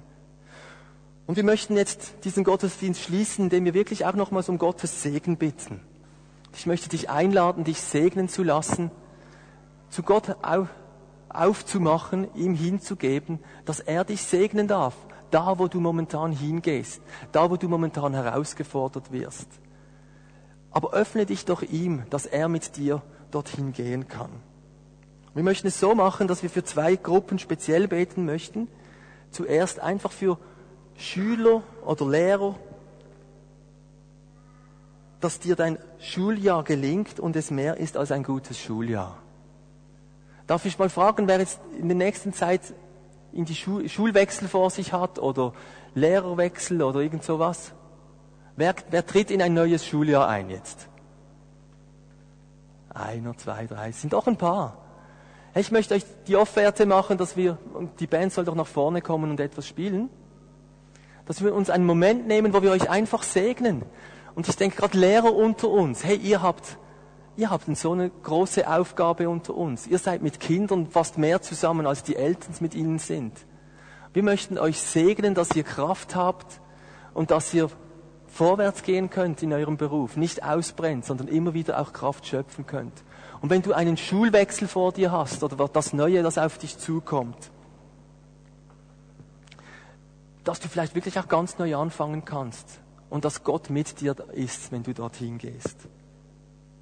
Und 1.28 1.38
wir 1.38 1.44
möchten 1.44 1.76
jetzt 1.76 2.14
diesen 2.24 2.44
Gottesdienst 2.44 3.02
schließen, 3.02 3.46
indem 3.46 3.66
wir 3.66 3.74
wirklich 3.74 4.06
auch 4.06 4.14
nochmals 4.14 4.50
um 4.50 4.58
Gottes 4.58 5.02
Segen 5.02 5.38
bitten. 5.38 5.82
Ich 6.56 6.66
möchte 6.66 6.90
dich 6.90 7.10
einladen, 7.10 7.64
dich 7.64 7.82
segnen 7.82 8.30
zu 8.30 8.44
lassen, 8.44 8.92
zu 9.90 10.04
Gott 10.04 10.36
aufzumachen, 11.30 12.28
ihm 12.36 12.54
hinzugeben, 12.54 13.40
dass 13.66 13.80
er 13.80 14.06
dich 14.06 14.22
segnen 14.22 14.68
darf, 14.68 14.96
da 15.36 15.60
wo 15.60 15.68
du 15.68 15.82
momentan 15.82 16.32
hingehst, 16.32 17.02
da 17.34 17.50
wo 17.50 17.58
du 17.58 17.68
momentan 17.68 18.14
herausgefordert 18.14 19.12
wirst. 19.12 19.50
Aber 20.72 20.94
öffne 20.94 21.26
dich 21.26 21.44
doch 21.44 21.62
ihm, 21.62 22.04
dass 22.10 22.26
er 22.26 22.48
mit 22.48 22.78
dir 22.78 23.02
dorthin 23.32 23.74
gehen 23.74 24.08
kann. 24.08 24.30
Wir 25.34 25.44
möchten 25.44 25.68
es 25.68 25.78
so 25.78 25.94
machen, 25.94 26.30
dass 26.30 26.42
wir 26.42 26.50
für 26.50 26.64
zwei 26.64 26.96
Gruppen 26.96 27.38
speziell 27.38 27.90
beten 27.90 28.24
möchten. 28.24 28.70
Zuerst 29.30 29.82
einfach 29.82 30.14
für 30.14 30.38
Schüler 30.96 31.64
oder 31.86 32.08
Lehrer, 32.08 32.56
dass 35.20 35.40
dir 35.40 35.58
dein 35.58 35.78
Schuljahr 36.00 36.64
gelingt 36.64 37.20
und 37.20 37.36
es 37.36 37.52
mehr 37.52 37.76
ist 37.76 37.98
als 37.98 38.14
ein 38.14 38.24
gutes 38.24 38.58
Schuljahr. 38.58 39.18
Darf 40.48 40.64
ich 40.64 40.80
mal 40.80 40.90
fragen, 40.90 41.28
wer 41.28 41.40
jetzt 41.40 41.60
in 41.78 41.90
der 41.90 41.98
nächsten 41.98 42.32
Zeit 42.32 42.74
in 43.36 43.46
die 43.46 43.54
Schul 43.54 43.88
Schulwechsel 43.88 44.48
vor 44.48 44.70
sich 44.70 44.94
hat 44.94 45.20
oder 45.20 45.54
Lehrerwechsel 45.94 46.82
oder 46.82 47.02
irgend 47.02 47.24
sowas? 47.24 47.74
Wer, 48.56 48.74
wer 48.90 49.06
tritt 49.06 49.30
in 49.30 49.42
ein 49.42 49.54
neues 49.54 49.86
Schuljahr 49.86 50.28
ein 50.28 50.50
jetzt? 50.50 50.88
Einer, 52.90 53.38
zwei, 53.38 53.68
drei, 53.68 53.92
sind 53.92 54.14
doch 54.14 54.26
ein 54.26 54.38
paar. 54.38 54.78
Ich 55.54 55.70
möchte 55.72 55.94
euch 55.96 56.06
die 56.28 56.38
Offerte 56.38 56.86
machen, 56.86 57.18
dass 57.18 57.36
wir, 57.36 57.58
und 57.74 58.00
die 58.00 58.08
Band 58.08 58.32
soll 58.32 58.46
doch 58.46 58.56
nach 58.56 58.68
vorne 58.68 59.02
kommen 59.02 59.30
und 59.30 59.40
etwas 59.42 59.68
spielen, 59.68 60.10
dass 61.26 61.44
wir 61.44 61.54
uns 61.54 61.70
einen 61.70 61.86
Moment 61.86 62.28
nehmen, 62.28 62.54
wo 62.54 62.62
wir 62.62 62.72
euch 62.72 62.90
einfach 62.90 63.24
segnen. 63.24 63.84
Und 64.34 64.48
ich 64.48 64.56
denke 64.56 64.78
gerade 64.78 64.98
Lehrer 64.98 65.34
unter 65.34 65.70
uns, 65.70 66.06
hey, 66.06 66.16
ihr 66.16 66.42
habt 66.42 66.78
ihr 67.38 67.50
habt 67.50 67.66
so 67.78 67.92
eine 67.92 68.10
große 68.10 68.68
Aufgabe 68.68 69.30
unter 69.30 69.56
uns. 69.56 69.88
Ihr 69.88 70.00
seid 70.00 70.22
mit 70.22 70.40
Kindern 70.40 70.88
fast 70.88 71.18
mehr 71.18 71.42
zusammen, 71.42 71.86
als 71.86 72.04
die 72.04 72.16
Eltern 72.16 72.54
mit 72.60 72.76
ihnen 72.76 73.00
sind. 73.00 73.34
Wir 74.14 74.24
möchten 74.24 74.58
euch 74.58 74.80
segnen, 74.80 75.36
dass 75.36 75.56
ihr 75.56 75.64
Kraft 75.64 76.16
habt 76.16 76.62
und 77.14 77.32
dass 77.32 77.54
ihr 77.54 77.70
vorwärts 78.28 78.84
gehen 78.84 79.10
könnt 79.10 79.44
in 79.44 79.54
eurem 79.54 79.78
Beruf, 79.78 80.18
nicht 80.18 80.44
ausbrennt, 80.44 81.06
sondern 81.06 81.28
immer 81.28 81.54
wieder 81.54 81.80
auch 81.80 81.94
Kraft 81.94 82.26
schöpfen 82.26 82.66
könnt. 82.66 83.04
Und 83.42 83.50
wenn 83.50 83.62
du 83.62 83.74
einen 83.74 83.98
Schulwechsel 83.98 84.68
vor 84.68 84.92
dir 84.92 85.12
hast 85.12 85.44
oder 85.44 85.68
das 85.68 85.94
Neue, 85.94 86.24
das 86.24 86.38
auf 86.38 86.58
dich 86.58 86.78
zukommt, 86.78 87.52
dass 90.44 90.60
du 90.60 90.68
vielleicht 90.68 90.96
wirklich 90.96 91.20
auch 91.20 91.28
ganz 91.28 91.58
neu 91.58 91.76
anfangen 91.76 92.24
kannst 92.24 92.80
und 93.10 93.26
dass 93.26 93.44
Gott 93.44 93.70
mit 93.70 94.00
dir 94.00 94.16
ist, 94.34 94.72
wenn 94.72 94.84
du 94.84 94.94
dorthin 94.94 95.38
gehst. 95.38 95.88